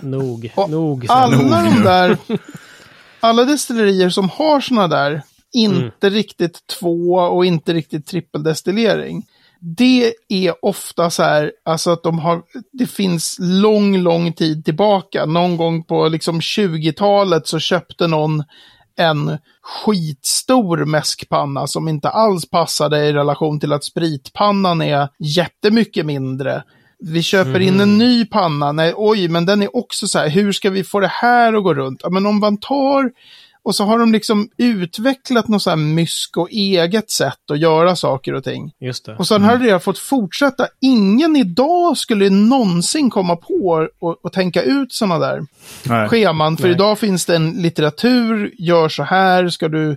Nog, 0.00 0.52
nog. 0.68 1.06
Alla 1.08 1.36
nog 1.36 1.74
de 1.74 1.82
där, 1.82 2.18
alla 3.20 3.44
destillerier 3.44 4.10
som 4.10 4.28
har 4.28 4.60
sådana 4.60 4.88
där, 4.88 5.22
inte 5.52 6.06
Mm. 6.06 6.14
riktigt 6.14 6.66
två 6.80 7.14
och 7.14 7.46
inte 7.46 7.74
riktigt 7.74 8.06
trippeldestillering. 8.06 9.26
Det 9.60 10.12
är 10.28 10.64
ofta 10.64 11.10
så 11.10 11.22
här, 11.22 11.52
alltså 11.64 11.90
att 11.90 12.02
de 12.02 12.18
har, 12.18 12.42
det 12.72 12.86
finns 12.86 13.36
lång, 13.40 13.98
lång 13.98 14.32
tid 14.32 14.64
tillbaka. 14.64 15.26
Någon 15.26 15.56
gång 15.56 15.84
på 15.84 16.08
liksom 16.08 16.40
20-talet 16.40 17.46
så 17.46 17.58
köpte 17.58 18.06
någon 18.06 18.44
en 18.96 19.38
skitstor 19.62 20.84
mäskpanna 20.84 21.66
som 21.66 21.88
inte 21.88 22.08
alls 22.08 22.50
passade 22.50 23.06
i 23.06 23.12
relation 23.12 23.60
till 23.60 23.72
att 23.72 23.84
spritpannan 23.84 24.82
är 24.82 25.08
jättemycket 25.18 26.06
mindre. 26.06 26.62
Vi 27.00 27.22
köper 27.22 27.60
in 27.60 27.80
en 27.80 27.98
ny 27.98 28.26
panna, 28.26 28.72
nej 28.72 28.92
oj, 28.96 29.28
men 29.28 29.46
den 29.46 29.62
är 29.62 29.76
också 29.76 30.08
så 30.08 30.18
här, 30.18 30.28
hur 30.28 30.52
ska 30.52 30.70
vi 30.70 30.84
få 30.84 31.00
det 31.00 31.12
här 31.12 31.52
att 31.52 31.62
gå 31.62 31.74
runt? 31.74 32.00
Ja, 32.02 32.10
men 32.10 32.26
om 32.26 32.40
man 32.40 32.56
tar 32.56 33.10
och 33.62 33.74
så 33.74 33.84
har 33.84 33.98
de 33.98 34.12
liksom 34.12 34.48
utvecklat 34.56 35.48
något 35.48 35.62
så 35.62 35.70
här 35.70 35.76
mysk 35.76 36.36
och 36.36 36.50
eget 36.50 37.10
sätt 37.10 37.50
att 37.50 37.58
göra 37.58 37.96
saker 37.96 38.34
och 38.34 38.44
ting. 38.44 38.72
Just 38.80 39.06
det. 39.06 39.16
Och 39.16 39.26
sen 39.26 39.42
hade 39.42 39.64
det 39.64 39.80
fått 39.80 39.98
fortsätta. 39.98 40.68
Ingen 40.80 41.36
idag 41.36 41.96
skulle 41.96 42.30
någonsin 42.30 43.10
komma 43.10 43.36
på 43.36 43.88
och, 43.98 44.24
och 44.24 44.32
tänka 44.32 44.62
ut 44.62 44.92
sådana 44.92 45.18
där 45.18 45.46
Nej. 45.84 46.08
scheman. 46.08 46.56
För 46.56 46.64
Nej. 46.64 46.72
idag 46.72 46.98
finns 46.98 47.26
det 47.26 47.36
en 47.36 47.50
litteratur, 47.50 48.54
gör 48.58 48.88
så 48.88 49.02
här, 49.02 49.48
ska 49.48 49.68
du 49.68 49.96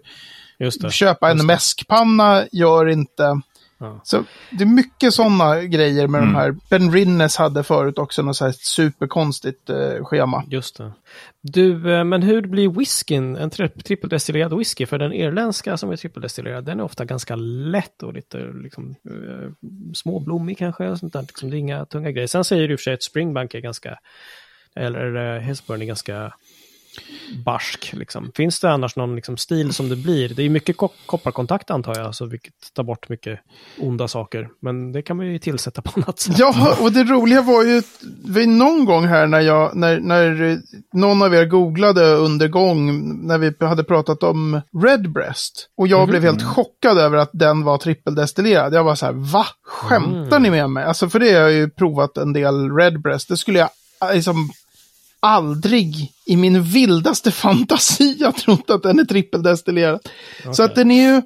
köpa 0.92 1.32
en 1.32 1.46
mäskpanna, 1.46 2.44
gör 2.52 2.90
inte. 2.90 3.42
Ja. 3.82 4.02
Så 4.04 4.24
det 4.52 4.64
är 4.64 4.68
mycket 4.68 5.14
sådana 5.14 5.62
grejer 5.62 6.08
med 6.08 6.22
Mm. 6.22 6.34
de 6.34 6.40
här. 6.40 6.56
Ben 6.70 6.92
Rinnes 6.92 7.38
hade 7.38 7.64
förut 7.64 7.98
också 7.98 8.22
något 8.22 8.36
så 8.36 8.46
här 8.46 8.52
superkonstigt 8.58 9.70
eh, 9.70 10.06
schema. 10.06 10.44
Just 10.48 10.78
det. 10.78 10.92
Du, 11.42 11.94
eh, 11.94 12.04
men 12.04 12.22
hur 12.22 12.42
blir 12.42 12.70
whiskyn 12.70 13.36
en 13.36 13.50
tri- 13.50 13.82
trippeldestillerad 13.84 14.58
whisky? 14.58 14.86
För 14.86 14.98
den 14.98 15.14
irländska 15.14 15.78
som 15.78 15.92
är 15.92 15.96
trippeldestillerad, 15.96 16.66
den 16.66 16.80
är 16.80 16.84
ofta 16.84 17.06
ganska 17.06 17.36
lätt 17.36 18.04
och 18.04 18.14
lite 18.14 18.38
liksom, 18.64 18.96
eh, 19.06 19.70
småblommig 19.94 20.58
kanske. 20.58 20.88
Och 20.88 21.00
sånt 21.00 21.14
där. 21.14 21.22
Liksom, 21.22 21.50
det 21.50 21.56
är 21.56 21.60
inga 21.60 21.86
tunga 21.86 22.12
grejer. 22.12 22.28
Sen 22.28 22.44
säger 22.44 22.68
du 22.68 22.74
i 22.74 22.76
och 22.76 22.80
för 22.80 22.84
sig 22.84 22.94
att 22.94 23.04
Springbank 23.04 23.54
är 23.54 23.60
ganska, 23.60 23.98
eller 24.76 25.16
uh, 25.36 25.40
Hillsburn 25.42 25.82
är 25.82 25.86
ganska 25.86 26.34
barsk. 27.46 27.94
Liksom. 27.94 28.32
Finns 28.36 28.60
det 28.60 28.72
annars 28.72 28.96
någon 28.96 29.16
liksom, 29.16 29.38
stil 29.38 29.74
som 29.74 29.90
det 29.90 29.96
blir? 29.96 30.30
Det 30.30 30.44
är 30.44 30.50
mycket 30.50 30.78
ko- 30.78 30.90
kopparkontakt 31.06 31.72
antar 31.72 31.96
jag, 31.98 32.16
så 32.16 32.26
vilket 32.26 32.54
tar 32.74 32.84
bort 32.84 33.10
mycket 33.10 33.40
onda 33.80 34.08
saker. 34.08 34.50
Men 34.62 34.92
det 34.92 35.02
kan 35.02 35.18
man 35.18 35.26
ju 35.26 35.40
tillsätta 35.40 35.82
på 35.82 35.92
annat 35.96 36.20
sätt. 36.20 36.40
Ja, 36.40 36.78
och 36.82 36.92
det 36.92 37.04
roliga 37.04 37.42
var 37.42 37.64
ju 37.64 37.78
att 37.78 38.02
vi 38.26 38.46
någon 38.46 38.86
gång 38.86 39.06
här 39.06 39.28
när 39.28 39.40
jag, 39.40 39.76
när, 39.76 40.00
när 40.00 40.60
någon 40.94 41.22
av 41.22 41.36
er 41.36 41.46
googlade 41.46 42.14
under 42.16 42.48
gång, 42.48 43.10
när 43.28 43.38
vi 43.38 43.54
hade 43.66 43.84
pratat 43.84 44.24
om 44.24 44.62
Redbreast. 44.84 45.70
Och 45.78 45.88
jag 45.88 46.08
blev 46.08 46.24
helt 46.24 46.44
chockad 46.44 46.98
över 46.98 47.18
att 47.18 47.30
den 47.34 47.64
var 47.64 47.78
trippeldestillerad. 47.78 48.74
Jag 48.74 48.84
var 48.84 48.96
så 48.96 49.06
här, 49.06 49.14
va? 49.14 49.46
Skämtar 49.64 50.40
ni 50.40 50.50
med 50.50 50.70
mig? 50.70 50.84
Alltså 50.84 51.10
för 51.10 51.20
det 51.20 51.34
har 51.34 51.42
jag 51.42 51.52
ju 51.52 51.70
provat 51.70 52.18
en 52.18 52.34
del 52.34 52.72
Redbreast. 52.72 53.28
Det 53.28 53.38
skulle 53.38 53.60
jag 53.60 53.70
eh, 54.04 54.16
liksom 54.16 54.50
aldrig 55.22 56.12
i 56.26 56.38
min 56.38 56.64
vildaste 56.64 57.32
fantasi 57.32 58.24
ha 58.24 58.32
trott 58.32 58.70
att 58.70 58.84
den 58.84 59.00
är 59.00 59.06
trippeldestillerad. 59.06 60.00
Så 60.54 60.64
att 60.64 60.76
den 60.76 60.92
är 60.92 61.14
ju, 61.14 61.22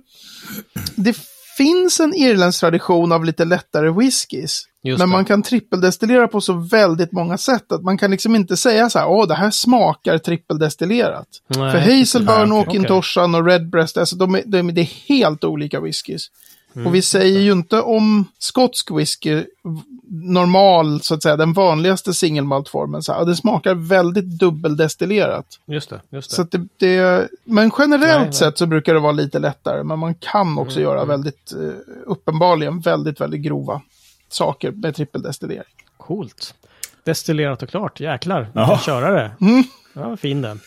det 0.96 1.18
finns 1.58 2.00
en 2.00 2.14
irländsk 2.14 2.60
tradition 2.60 3.12
av 3.12 3.26
lite 3.26 3.46
lättare 3.46 3.90
whiskys. 3.92 4.64
Just 4.84 5.00
men 5.00 5.10
det. 5.10 5.16
man 5.16 5.26
kan 5.26 5.44
trippeldestillera 5.44 6.28
på 6.28 6.42
så 6.42 6.54
väldigt 6.54 7.12
många 7.12 7.38
sätt 7.38 7.72
att 7.72 7.84
man 7.84 7.98
kan 7.98 8.12
liksom 8.12 8.36
inte 8.36 8.58
säga 8.58 8.90
så 8.90 9.00
här, 9.00 9.08
åh, 9.08 9.28
det 9.28 9.36
här 9.36 9.52
smakar 9.52 10.18
trippeldestillerat. 10.18 11.28
Nej, 11.48 11.72
För 11.72 11.80
Hazelburn, 11.80 12.52
och 12.52 12.60
okej. 12.60 12.70
Okintoshan 12.70 13.36
och 13.36 13.46
Redbreast, 13.46 13.98
alltså 13.98 14.16
de 14.16 14.36
är, 14.36 14.44
de, 14.46 14.74
det 14.74 14.82
är 14.82 14.92
helt 15.08 15.44
olika 15.44 15.80
whiskys. 15.80 16.28
Mm. 16.76 16.88
och 16.88 16.96
vi 16.96 17.02
säger 17.02 17.40
ju 17.40 17.52
inte 17.52 17.82
om 17.82 18.26
skotsk 18.40 18.92
whisky, 18.92 19.44
normal, 20.10 21.02
så 21.02 21.14
att 21.14 21.24
säga, 21.24 21.38
den 21.38 21.54
vanligaste 21.54 22.14
singelmaltformen, 22.14 23.04
så 23.04 23.12
här, 23.12 23.20
"Ja, 23.20 23.26
det 23.26 23.36
smakar 23.36 23.76
väldigt 23.76 24.26
dubbeldestillerat. 24.40 25.46
Just 25.66 25.90
det, 25.90 26.02
just 26.10 26.30
det. 26.30 26.36
Så 26.36 26.42
att 26.42 26.52
det, 26.52 26.68
det, 26.78 27.28
men 27.44 27.72
generellt 27.78 28.18
Nej, 28.18 28.24
nej. 28.26 28.34
sett 28.34 28.58
så 28.58 28.66
brukar 28.66 28.94
det 28.94 29.00
vara 29.00 29.12
lite 29.12 29.40
lättare, 29.40 29.84
men 29.84 30.00
man 30.00 30.16
kan 30.16 30.58
också 30.58 30.80
Mm, 30.80 30.92
göra 30.92 31.06
väldigt, 31.06 31.52
eh, 31.52 31.70
uppenbarligen 32.06 32.80
väldigt, 32.80 33.22
väldigt 33.22 33.42
grova 33.42 33.82
saker 34.30 34.72
med 34.72 34.96
trippeldestillering. 34.96 35.74
Coolt. 35.98 36.54
Destillerat 37.04 37.64
och 37.64 37.70
klart, 37.70 38.00
jäklar. 38.00 38.48
Kan 38.54 38.78
köra 38.78 39.12
det. 39.12 39.32
Mm. 39.42 39.64
Ja, 39.94 40.18
fin 40.18 40.42
den. 40.42 40.60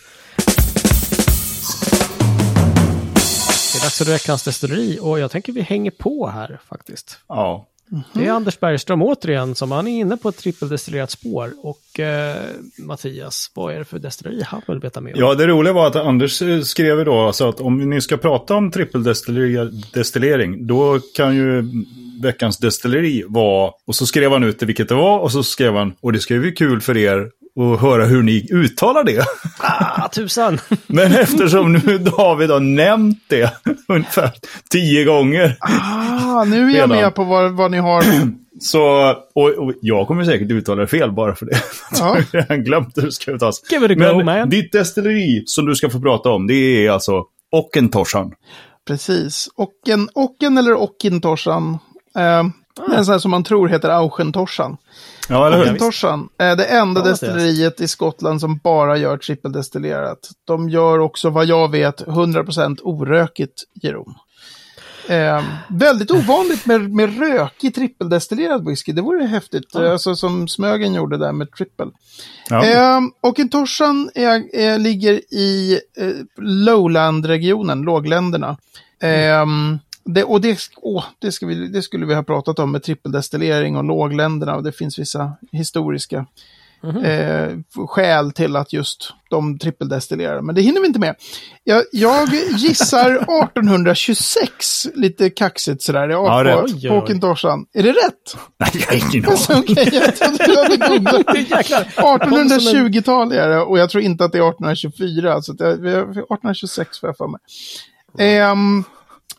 Det 3.79 3.83
är 3.83 3.85
dags 3.85 3.99
för 3.99 4.05
veckans 4.05 4.43
destilleri 4.43 4.99
och 5.01 5.19
jag 5.19 5.31
tänker 5.31 5.53
vi 5.53 5.61
hänger 5.61 5.91
på 5.91 6.27
här 6.27 6.61
faktiskt. 6.69 7.19
Ja. 7.29 7.67
Det 8.15 8.27
är 8.27 8.31
Anders 8.31 8.61
Bergström 8.61 9.03
återigen 9.03 9.55
som 9.55 9.73
han 9.73 9.87
är 9.87 10.01
inne 10.01 10.17
på 10.17 10.29
ett 10.29 10.37
trippeldestillerat 10.37 11.11
spår. 11.11 11.53
Och 11.63 12.01
eh, 12.01 12.37
Mattias, 12.79 13.51
vad 13.55 13.75
är 13.75 13.79
det 13.79 13.85
för 13.85 13.99
destilleri 13.99 14.43
han 14.43 14.63
vill 14.69 14.79
veta 14.79 15.01
mer 15.01 15.15
om? 15.15 15.21
Ja, 15.21 15.35
det 15.35 15.47
roliga 15.47 15.73
var 15.73 15.87
att 15.87 15.97
Anders 15.97 16.43
eh, 16.43 16.61
skrev 16.61 17.05
då 17.05 17.19
alltså 17.19 17.49
att 17.49 17.61
om 17.61 17.91
ni 17.91 18.01
ska 18.01 18.17
prata 18.17 18.55
om 18.55 18.71
trippeldestillering, 18.71 20.67
då 20.67 21.01
kan 21.15 21.37
ju 21.37 21.65
veckans 22.23 22.59
destilleri 22.59 23.25
vara, 23.29 23.73
och 23.87 23.95
så 23.95 24.07
skrev 24.07 24.33
han 24.33 24.45
ut 24.45 24.59
det 24.59 24.67
vilket 24.67 24.89
det 24.89 24.95
var, 24.95 25.19
och 25.19 25.33
så 25.33 25.43
skrev 25.43 25.75
han, 25.75 25.95
och 26.01 26.13
det 26.13 26.21
ska 26.21 26.35
ju 26.35 26.41
bli 26.41 26.53
kul 26.53 26.81
för 26.81 26.97
er 26.97 27.31
att 27.59 27.81
höra 27.81 28.05
hur 28.05 28.23
ni 28.23 28.47
uttalar 28.53 29.05
det. 29.05 29.25
Ah, 29.59 30.09
tusan! 30.09 30.59
Men 30.87 31.13
eftersom 31.13 31.73
nu 31.73 31.99
David 31.99 32.51
har 32.51 32.61
nämnt 32.61 33.19
det 33.29 33.53
ungefär 33.89 34.31
tio 34.71 35.05
gånger, 35.05 35.57
Ah, 35.61 36.45
nu 36.45 36.57
är 36.57 36.61
jag 36.65 36.75
Redan. 36.75 36.89
med 36.89 37.15
på 37.15 37.25
vad, 37.25 37.53
vad 37.53 37.71
ni 37.71 37.79
har. 37.79 38.05
så, 38.61 39.11
och, 39.35 39.49
och 39.49 39.73
jag 39.81 40.07
kommer 40.07 40.25
säkert 40.25 40.51
uttala 40.51 40.81
det 40.81 40.87
fel 40.87 41.13
bara 41.13 41.35
för 41.35 41.47
det. 41.47 41.57
Ja. 41.99 42.17
Jag 42.33 42.43
har 42.49 42.57
glömt 42.57 42.97
hur 42.97 43.03
det 43.03 43.13
ska 43.13 43.31
uttalas. 43.33 43.63
Give 43.71 43.87
it 43.87 43.91
a 43.91 43.95
go, 43.95 44.17
Men 44.17 44.25
man. 44.27 44.49
ditt 44.51 44.73
destilleri 44.73 45.43
som 45.47 45.67
du 45.67 45.75
ska 45.75 45.91
få 45.91 46.01
prata 46.01 46.29
om, 46.31 46.47
det 46.47 46.55
är 46.87 46.91
alltså 46.91 47.25
Ockentoshan. 47.53 48.33
Precis. 48.89 49.49
Ocken, 49.57 50.09
Ocken 50.15 50.59
eller 50.59 50.75
Ockintoshan. 50.75 51.79
Eh, 52.19 52.45
en 52.97 53.05
sån 53.05 53.13
här 53.13 53.19
som 53.19 53.31
man 53.31 53.45
tror 53.45 53.69
heter 53.69 53.89
Auchentoshan. 53.89 54.77
Ja, 55.29 55.47
eller 55.47 55.57
hur? 55.57 55.65
Ockintoshan 55.65 56.29
är 56.39 56.57
det 56.57 56.65
enda 56.65 57.01
Ja, 57.01 57.07
destilleriet 57.07 57.81
i 57.81 57.89
Skottland 57.89 58.41
som 58.41 58.59
bara 58.65 58.97
gör 58.97 59.17
trippeldestillerat. 59.17 60.19
De 60.45 60.69
gör 60.69 60.99
också 60.99 61.31
vad 61.31 61.47
jag 61.47 61.71
vet 61.71 62.03
100% 62.07 62.79
orökigt 62.83 63.63
Jeroen. 63.83 64.15
Eh, 65.09 65.43
väldigt 65.69 66.11
ovanligt 66.11 66.67
med, 66.67 66.91
med 66.95 67.19
rökig 67.19 67.75
trippeldestillerad 67.75 68.69
whisky. 68.69 68.93
Det 68.93 69.03
vore 69.03 69.25
häftigt. 69.25 69.75
Eh, 69.75 69.93
Alltså 69.93 70.17
som 70.17 70.49
Smögen 70.49 70.95
gjorde 70.95 71.17
där 71.17 71.33
med 71.33 71.53
trippel. 71.53 71.91
Ja. 72.49 72.65
Eh, 72.65 73.01
och 73.21 73.39
Intoshan 73.39 74.11
är, 74.15 74.55
är, 74.57 74.79
ligger 74.79 75.35
i 75.35 75.81
eh, 75.97 76.13
Lowland-regionen, 76.43 77.83
lågländerna. 77.83 78.57
Eh, 79.03 79.47
det, 80.15 80.25
och 80.25 80.41
det, 80.41 80.59
åh, 80.77 81.05
det, 81.19 81.43
vi, 81.43 81.69
det 81.69 81.83
skulle 81.83 82.07
vi 82.07 82.15
ha 82.15 82.23
pratat 82.23 82.59
om 82.59 82.73
med 82.73 82.83
trippeldestillering 82.83 83.77
och 83.77 83.85
lågländerna. 83.85 84.57
Och 84.57 84.63
det 84.63 84.73
finns 84.73 84.99
vissa 84.99 85.33
historiska 85.53 86.27
eh, 87.05 87.49
skäl 87.89 88.33
till 88.33 88.57
att 88.57 88.73
just 88.73 89.13
de 89.31 89.59
trippeldestillerar. 89.59 90.41
Men 90.41 90.55
det 90.55 90.61
hinner 90.61 90.81
vi 90.81 90.87
inte 90.87 90.99
med. 91.01 91.15
Jag, 91.65 91.85
jag 91.93 92.29
gissar 92.57 93.11
1826, 93.45 94.87
lite 94.95 95.31
kaxigt 95.31 95.83
sådär, 95.83 96.09
ja, 96.09 96.25
Ja, 96.27 96.43
det- 96.43 96.53
på, 96.53 96.63
oj, 96.65 96.89
på 96.89 96.95
oj. 96.95 96.99
Åkintoshan. 96.99 97.67
Är 97.75 97.83
det 97.83 97.93
rätt? 97.93 98.37
Nej, 98.59 98.71
jag 98.75 98.87
har 98.87 98.95
ingen 99.15 99.27
aning. 99.49 99.65
Okej, 99.71 99.91
jag 99.93 100.17
trodde 100.17 100.45
du 100.47 100.57
hade 100.63 100.77
googlat. 100.77 101.37
Jäklar. 101.51 101.83
1820-tal 101.97 103.33
är 103.33 103.49
det 103.49 103.61
och 103.61 103.79
jag 103.79 103.91
tror 103.91 104.03
inte 104.03 104.25
att 104.25 104.33
det 104.33 104.39
är 104.39 104.49
1824. 104.51 105.43
Så 105.43 105.53
har- 105.53 105.69
1826 105.73 106.99
får 107.01 107.09
jag 107.09 107.17
för 107.17 107.27
mig. 107.29 107.41
Ehm, 108.19 108.85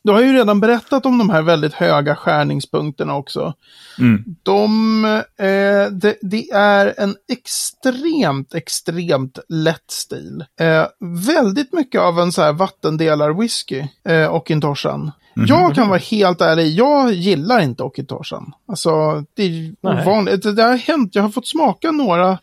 du 0.04 0.12
har 0.12 0.22
ju 0.22 0.34
redan 0.34 0.60
berättat 0.60 1.06
om 1.06 1.18
de 1.18 1.30
här 1.30 1.42
väldigt 1.42 1.74
höga 1.74 2.16
skärningspunkterna 2.16 3.16
också. 3.16 3.54
Mm. 4.00 4.24
De, 4.44 5.06
eh, 5.38 5.92
det, 5.92 6.18
det 6.22 6.50
är 6.54 6.94
en 6.98 7.16
extremt, 7.32 8.54
extremt 8.54 9.40
lätt 9.50 9.92
stil. 9.92 10.46
Eh, 10.60 10.86
väldigt 11.28 11.74
mycket 11.74 12.02
av 12.02 12.20
en 12.20 12.32
så 12.32 12.42
här 12.42 12.54
vattendelar-whisky, 12.54 13.88
eh, 14.10 14.36
Okintoshan. 14.36 15.12
Jag 15.48 15.76
kan 15.76 15.90
vara 15.90 16.00
helt 16.00 16.42
ärlig, 16.42 16.68
jag 16.68 17.14
gillar 17.14 17.60
inte 17.60 17.84
Okintoshan. 17.84 18.54
Alltså, 18.68 19.24
det 19.34 19.44
är 19.44 19.74
Nej. 19.82 20.02
ovanligt. 20.02 20.44
Det, 20.44 20.54
det 20.54 20.64
har 20.64 20.78
hänt, 20.78 21.16
jag 21.16 21.24
har 21.24 21.30
fått 21.30 21.48
smaka 21.48 21.92
några 21.92 22.38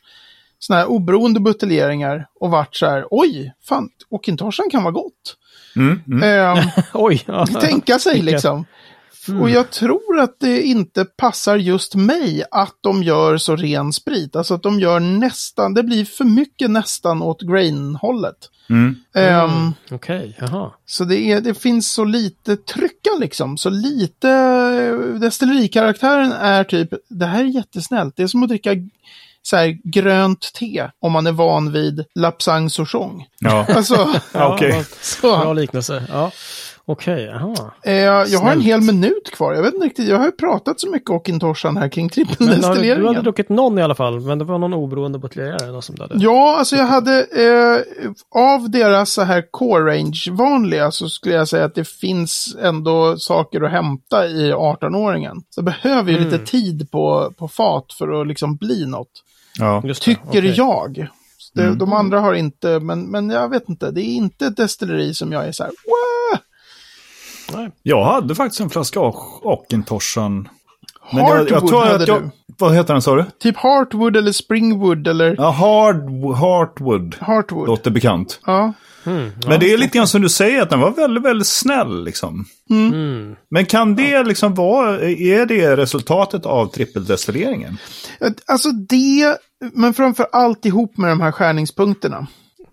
sådana 0.59 0.83
här 0.83 0.89
oberoende 0.91 1.41
buteljeringar 1.41 2.27
och 2.41 2.51
varit 2.51 2.77
så 2.77 2.87
här, 2.87 3.07
oj, 3.11 3.53
fan, 3.69 3.89
Okintoshan 4.09 4.71
kan 4.71 4.83
vara 4.83 4.93
gott. 4.93 5.37
Mm. 5.77 6.01
Mm. 6.07 6.23
Ehm, 6.23 6.69
Oj. 6.95 7.23
Ja. 7.27 7.47
tänka 7.47 7.99
sig 7.99 8.23
liksom. 8.23 8.65
Mm. 9.29 9.43
Och 9.43 9.51
jag 9.51 9.71
tror 9.71 10.21
att 10.21 10.41
det 10.41 10.63
inte 10.63 11.05
passar 11.05 11.57
just 11.57 11.95
mig 11.95 12.45
att 12.51 12.77
de 12.81 13.03
gör 13.03 13.39
så 13.39 13.57
ren 13.57 13.93
sprit. 13.93 14.37
Alltså 14.37 14.55
att 14.55 14.63
de 14.63 14.81
gör 14.81 15.01
nästan, 15.01 15.75
det 15.75 15.83
blir 15.83 16.05
för 16.05 16.25
mycket 16.25 16.71
nästan 16.71 17.23
åt 17.23 17.43
grain-hållet. 17.43 18.37
Mm. 18.71 18.97
Ehm, 19.15 19.73
Okej, 19.91 20.37
jaha. 20.41 20.71
så 20.87 21.05
det, 21.05 21.33
är, 21.33 21.41
det 21.41 21.55
finns 21.55 21.93
så 21.93 22.05
lite 22.05 22.57
trycka 22.57 23.11
liksom. 23.21 23.59
Så 23.59 23.71
lite, 23.71 24.31
eh, 24.31 25.21
destillerikaraktären 25.21 26.33
är 26.33 26.65
typ, 26.65 26.89
det 27.09 27.27
här 27.27 27.41
är 27.41 27.49
jättesnällt. 27.49 28.17
Det 28.17 28.23
är 28.23 28.27
som 28.27 28.43
att 28.43 28.49
dricka 28.49 28.71
så 29.47 29.57
här, 29.57 29.77
grönt 29.85 30.51
te 30.55 30.91
om 31.01 31.13
man 31.13 31.27
är 31.27 31.33
van 31.33 31.73
vid 31.73 32.05
lapsang 32.15 32.71
souchong. 32.71 33.27
Ja. 33.41 33.67
Alltså, 33.77 34.09
Ja, 34.33 34.55
okej. 34.55 34.85
så. 35.03 35.37
Bra 35.39 35.53
liknelse. 35.53 36.03
Ja. 36.13 36.31
Okej, 36.89 37.25
jaha. 37.25 37.55
Eh, 37.85 37.93
jag 37.95 38.13
har 38.21 38.25
en 38.25 38.29
Snällt. 38.29 38.65
hel 38.65 38.81
minut 38.81 39.31
kvar. 39.33 39.55
Jag 39.55 39.63
vet 39.63 39.75
inte 39.75 39.87
riktigt, 39.87 40.09
jag 40.09 40.19
har 40.19 40.25
ju 40.25 40.33
pratat 40.33 40.81
så 40.81 40.91
mycket 40.91 41.11
Okintoshan 41.11 41.77
här 41.77 41.89
kring 41.89 42.05
har, 42.05 42.11
du- 42.17 42.23
du 42.25 42.45
hade 42.45 42.57
trippeldestilleringen. 42.57 43.23
druckit 43.25 43.49
någon 43.49 43.79
i 43.79 43.83
alla 43.83 43.95
fall, 43.95 44.21
men 44.21 44.39
det 44.39 44.45
var 44.45 44.59
någon 44.59 44.75
oberoende 44.75 45.19
buteljerare 45.19 45.73
något 45.73 45.85
som 45.85 45.97
hade. 46.01 46.15
Ja, 46.19 46.57
alltså 46.59 46.77
jag 46.77 46.87
hade, 46.87 47.19
eh, 47.21 47.81
av 48.41 48.71
deras 48.71 49.11
så 49.13 49.23
här 49.23 49.45
core 49.51 49.93
range 49.97 50.25
vanliga 50.31 50.91
så 50.91 51.09
skulle 51.09 51.35
jag 51.35 51.49
säga 51.49 51.65
att 51.65 51.75
det 51.75 51.89
finns 51.89 52.57
ändå 52.63 53.17
saker 53.19 53.61
att 53.65 53.71
hämta 53.71 54.27
i 54.27 54.53
18-åringen. 54.53 55.37
Så 55.51 55.59
jag 55.59 55.65
behöver 55.65 56.11
ju 56.13 56.19
Mm. 56.19 56.31
lite 56.31 56.45
tid 56.47 56.91
på, 56.91 57.33
på 57.39 57.49
fat 57.49 57.93
för 57.99 58.21
att 58.21 58.27
liksom 58.27 58.57
bli 58.57 58.87
något. 58.87 59.09
Ja. 59.59 59.83
Tycker 60.01 60.21
okej. 60.29 60.55
jag. 60.57 61.09
Det, 61.55 61.63
Mm. 61.63 61.79
De 61.79 61.93
andra 61.93 62.21
har 62.21 62.35
inte, 62.35 62.81
men, 62.81 63.11
men 63.11 63.31
jag 63.31 63.49
vet 63.49 63.69
inte. 63.69 63.91
Det 63.91 64.01
är 64.01 64.17
inte 64.17 64.47
ett 64.47 64.57
destilleri 64.57 65.15
som 65.15 65.33
jag 65.33 65.47
är 65.49 65.53
så 65.53 65.63
här, 65.63 65.73
Wah! 65.73 66.39
Nej. 67.53 67.71
Jag 67.83 68.05
hade 68.05 68.35
faktiskt 68.35 68.61
en 68.61 68.71
flaska 68.71 69.01
Ockintorsan. 69.01 70.49
Men 71.13 71.19
jag, 71.25 71.27
Heartwood 71.27 71.51
jag 71.51 71.69
tror 71.69 71.85
hade 71.85 72.03
att 72.03 72.09
jag, 72.09 72.23
du. 72.23 72.31
Vad 72.59 72.75
heter 72.75 72.95
den 72.95 73.03
sa 73.03 73.15
du? 73.17 73.25
Typ 73.39 73.57
Heartwood 73.57 74.17
eller 74.17 74.33
Springwood 74.33 75.07
eller 75.07 75.35
Ja, 75.39 75.51
Hard, 75.51 76.11
Heartwood. 76.37 77.17
Heartwood. 77.21 77.67
Låter 77.67 77.91
bekant. 77.91 78.41
Ja. 78.47 78.73
Mm, 79.07 79.31
ja. 79.41 79.49
Men 79.49 79.61
det 79.61 79.73
är 79.73 79.79
lite 79.79 79.99
grann 79.99 80.09
som 80.09 80.23
du 80.23 80.29
säger, 80.29 80.63
att 80.63 80.71
den 80.71 80.81
var 80.81 80.91
väldigt, 80.91 81.25
väldigt 81.25 81.47
snäll 81.47 82.05
liksom. 82.05 82.45
Mm. 82.71 83.37
Men 83.51 83.67
kan 83.67 83.97
det 83.97 84.25
liksom 84.25 84.55
vara, 84.55 85.01
är 85.11 85.47
det 85.47 85.77
resultatet 85.77 86.47
av 86.47 86.67
trippeldestilleringen? 86.67 87.79
Alltså 88.47 88.71
det, 88.71 89.37
men 89.73 89.95
framför 89.95 90.27
allt 90.33 90.65
ihop 90.67 90.97
med 90.97 91.11
de 91.11 91.21
här 91.21 91.33
skärningspunkterna. 91.33 92.27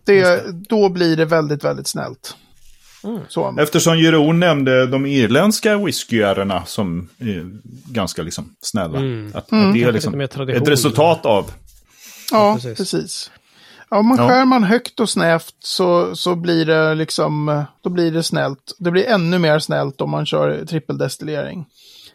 Det, 0.06 0.46
Då 0.69 0.89
blir 0.89 1.17
det 1.17 1.26
väldigt, 1.26 1.63
väldigt 1.63 1.88
snällt. 1.88 2.36
Mm. 3.04 3.20
Så. 3.28 3.56
Eftersom 3.60 4.00
Jeroen 4.00 4.39
nämnde 4.39 4.86
de 4.86 5.06
irländska 5.06 5.78
whiskyärerna 5.78 6.66
som 6.66 7.10
är 7.20 7.52
ganska 7.94 8.24
liksom 8.24 8.56
snälla. 8.62 8.98
Mm. 8.98 9.32
Att, 9.36 9.54
att 9.54 9.74
det 9.74 9.84
är 9.84 9.92
liksom 9.92 10.22
ett 10.22 10.38
resultat 10.68 11.26
av. 11.26 11.52
Ja, 12.32 12.54
precis. 12.56 12.78
precis. 12.78 13.32
Ja, 13.89 13.98
om 13.98 14.08
man 14.08 14.18
Ja. 14.18 14.30
skär 14.30 14.46
man 14.46 14.63
högt 14.63 15.00
och 15.00 15.10
snävt 15.10 15.56
så, 15.60 16.16
så 16.16 16.36
blir 16.36 16.66
det 16.66 16.96
liksom, 16.96 17.63
då 17.82 17.89
blir 17.89 18.12
det 18.12 18.24
snällt. 18.24 18.76
Det 18.80 18.92
blir 18.92 19.06
ännu 19.08 19.39
mer 19.39 19.60
snällt 19.60 20.02
om 20.02 20.10
man 20.10 20.26
kör 20.26 20.66
trippeldestillering. 20.66 21.66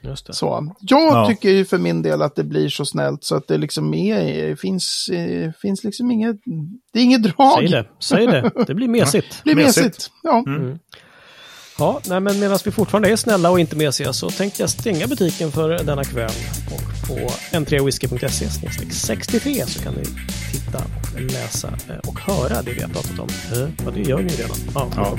Just 0.02 0.26
det. 0.26 0.32
Så. 0.32 0.74
Jag 0.80 1.00
Ja. 1.12 1.26
tycker 1.28 1.50
ju 1.50 1.64
för 1.64 1.78
min 1.78 2.02
del 2.02 2.22
att 2.22 2.36
det 2.36 2.44
blir 2.44 2.68
så 2.68 2.84
snällt 2.84 3.24
så 3.24 3.36
att 3.36 3.48
det 3.48 3.58
liksom 3.58 3.94
är, 3.94 4.56
finns, 4.56 5.08
eh, 5.12 5.52
finns 5.62 5.84
liksom 5.84 6.10
inget, 6.10 6.36
det 6.92 6.98
är 7.00 7.04
inget 7.04 7.22
drag. 7.22 7.58
Säg 7.58 7.68
det, 7.68 7.86
säg 8.00 8.26
det. 8.26 8.50
Det 8.66 8.74
blir 8.74 8.88
mesigt. 8.88 9.40
Det 9.44 9.54
blir 9.54 9.64
Mesigt. 9.64 9.84
mesigt. 9.86 10.10
Ja. 10.22 10.44
Ja, 11.78 12.00
nej, 12.08 12.20
men 12.20 12.38
medan 12.40 12.58
vi 12.64 12.70
fortfarande 12.70 13.08
är 13.10 13.16
snälla 13.16 13.50
och 13.50 13.60
inte 13.60 13.76
mesiga 13.76 14.12
så 14.12 14.30
tänkte 14.30 14.62
jag 14.62 14.70
stänga 14.70 15.06
butiken 15.06 15.52
för 15.52 15.68
denna 15.84 16.04
kväll. 16.04 16.30
Och 16.66 17.08
på 17.08 17.14
n3whisky.se 17.56 18.48
63 18.90 19.66
så 19.66 19.82
kan 19.82 19.94
ni 19.94 20.04
titta, 20.52 20.82
läsa 21.26 21.68
eh, 21.88 21.96
och 22.08 22.20
höra 22.20 22.62
det 22.62 22.72
vi 22.72 22.80
har 22.82 22.88
pratat 22.88 23.18
om. 23.18 23.28
Eh, 23.52 23.68
Ja, 23.84 23.90
det 23.94 24.00
gör 24.00 24.18
ni 24.18 24.32
ju 24.32 24.36
redan. 24.42 24.56
Ja, 24.74 24.88
Ja. 24.96 25.18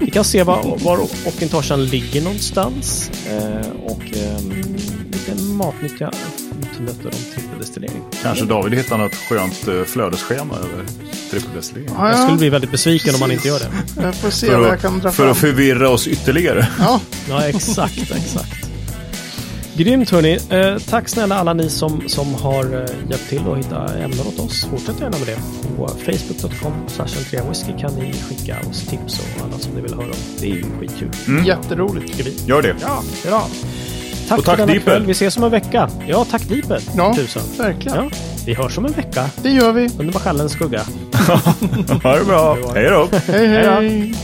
Vi 0.00 0.10
kan 0.10 0.24
se 0.24 0.42
var, 0.42 0.78
var 0.84 1.00
Ockintorshan 1.26 1.84
ligger 1.84 2.22
någonstans. 2.22 3.10
Eh, 3.30 3.70
och 3.84 4.02
eh, 4.16 4.40
lite 5.12 5.42
matnyttiga 5.42 6.12
utnötter 6.72 7.06
om 7.06 7.34
trippeldestillering. 7.34 8.02
Kanske 8.22 8.44
David 8.44 8.74
hittar 8.78 8.98
något 8.98 9.14
skönt 9.14 9.54
flödesschema 9.88 10.54
över 10.56 10.84
trippeldestilleringen. 11.30 11.94
Ja, 11.98 12.08
Jag 12.08 12.18
ja. 12.18 12.22
skulle 12.22 12.38
bli 12.38 12.48
väldigt 12.50 12.70
besviken 12.70 13.14
om 13.14 13.20
man 13.20 13.30
inte 13.32 13.48
gör 13.48 13.60
Grymt 19.76 20.10
hörni. 20.10 20.38
Eh, 20.50 20.78
tack 20.78 21.08
snälla 21.08 21.34
alla 21.38 21.52
ni 21.52 21.70
som, 21.70 22.02
som 22.08 22.34
har 22.34 22.64
eh, 22.64 23.10
hjälpt 23.10 23.28
till 23.28 23.42
att 23.52 23.58
hitta 23.58 23.94
ämnen 23.94 24.20
åt 24.28 24.38
oss. 24.38 24.64
Fortsätt 24.70 25.00
gärna 25.00 25.18
med 25.18 25.26
det. 25.26 25.38
På 25.76 25.88
facebook.com 25.88 26.72
whisky 27.48 27.72
kan 27.80 27.94
ni 27.94 28.12
skicka 28.12 28.56
oss 28.70 28.80
tips 28.86 29.20
och 29.20 29.44
annat 29.44 29.62
som 29.62 29.72
ni 29.74 29.80
vill 29.80 29.94
höra 29.94 30.04
om. 30.04 30.12
Det 30.40 30.46
är 30.46 30.54
ju 30.54 30.64
skitkul. 30.80 31.08
jätteroligt. 31.46 32.06
Tycker 32.06 32.24
vi. 32.24 32.36
Gör 32.46 32.62
det. 32.62 32.74
Ja, 32.80 33.02
bra. 33.26 33.46
Tack, 34.28 34.38
Och 34.38 34.44
tack, 34.44 34.56
för 34.56 34.62
denna 34.66 34.72
Deeper. 34.72 34.90
kväll. 34.90 35.06
Vi 35.06 35.12
ses 35.12 35.36
om 35.36 35.44
en 35.44 35.50
vecka. 35.50 35.90
Ja, 36.08 36.24
tack 36.30 36.48
Deeper. 36.48 36.80
Ja, 36.96 37.14
Tusen. 37.16 37.42
verkligen. 37.58 37.96
Ja, 37.98 38.10
vi 38.46 38.54
hörs 38.54 38.78
om 38.78 38.84
en 38.86 38.92
vecka 38.92 39.26
Det 39.42 39.50
gör 39.50 39.72
vi. 39.72 39.88
under 39.98 40.12
marschallens 40.12 40.52
skugga. 40.52 40.82
Ha 42.02 42.18
det 42.18 42.24
bra. 42.24 42.58
Hej 42.74 42.90
då. 42.90 43.08
Hej, 43.26 43.46
Hej 43.48 43.64
då. 43.64 43.70
hej. 43.70 44.14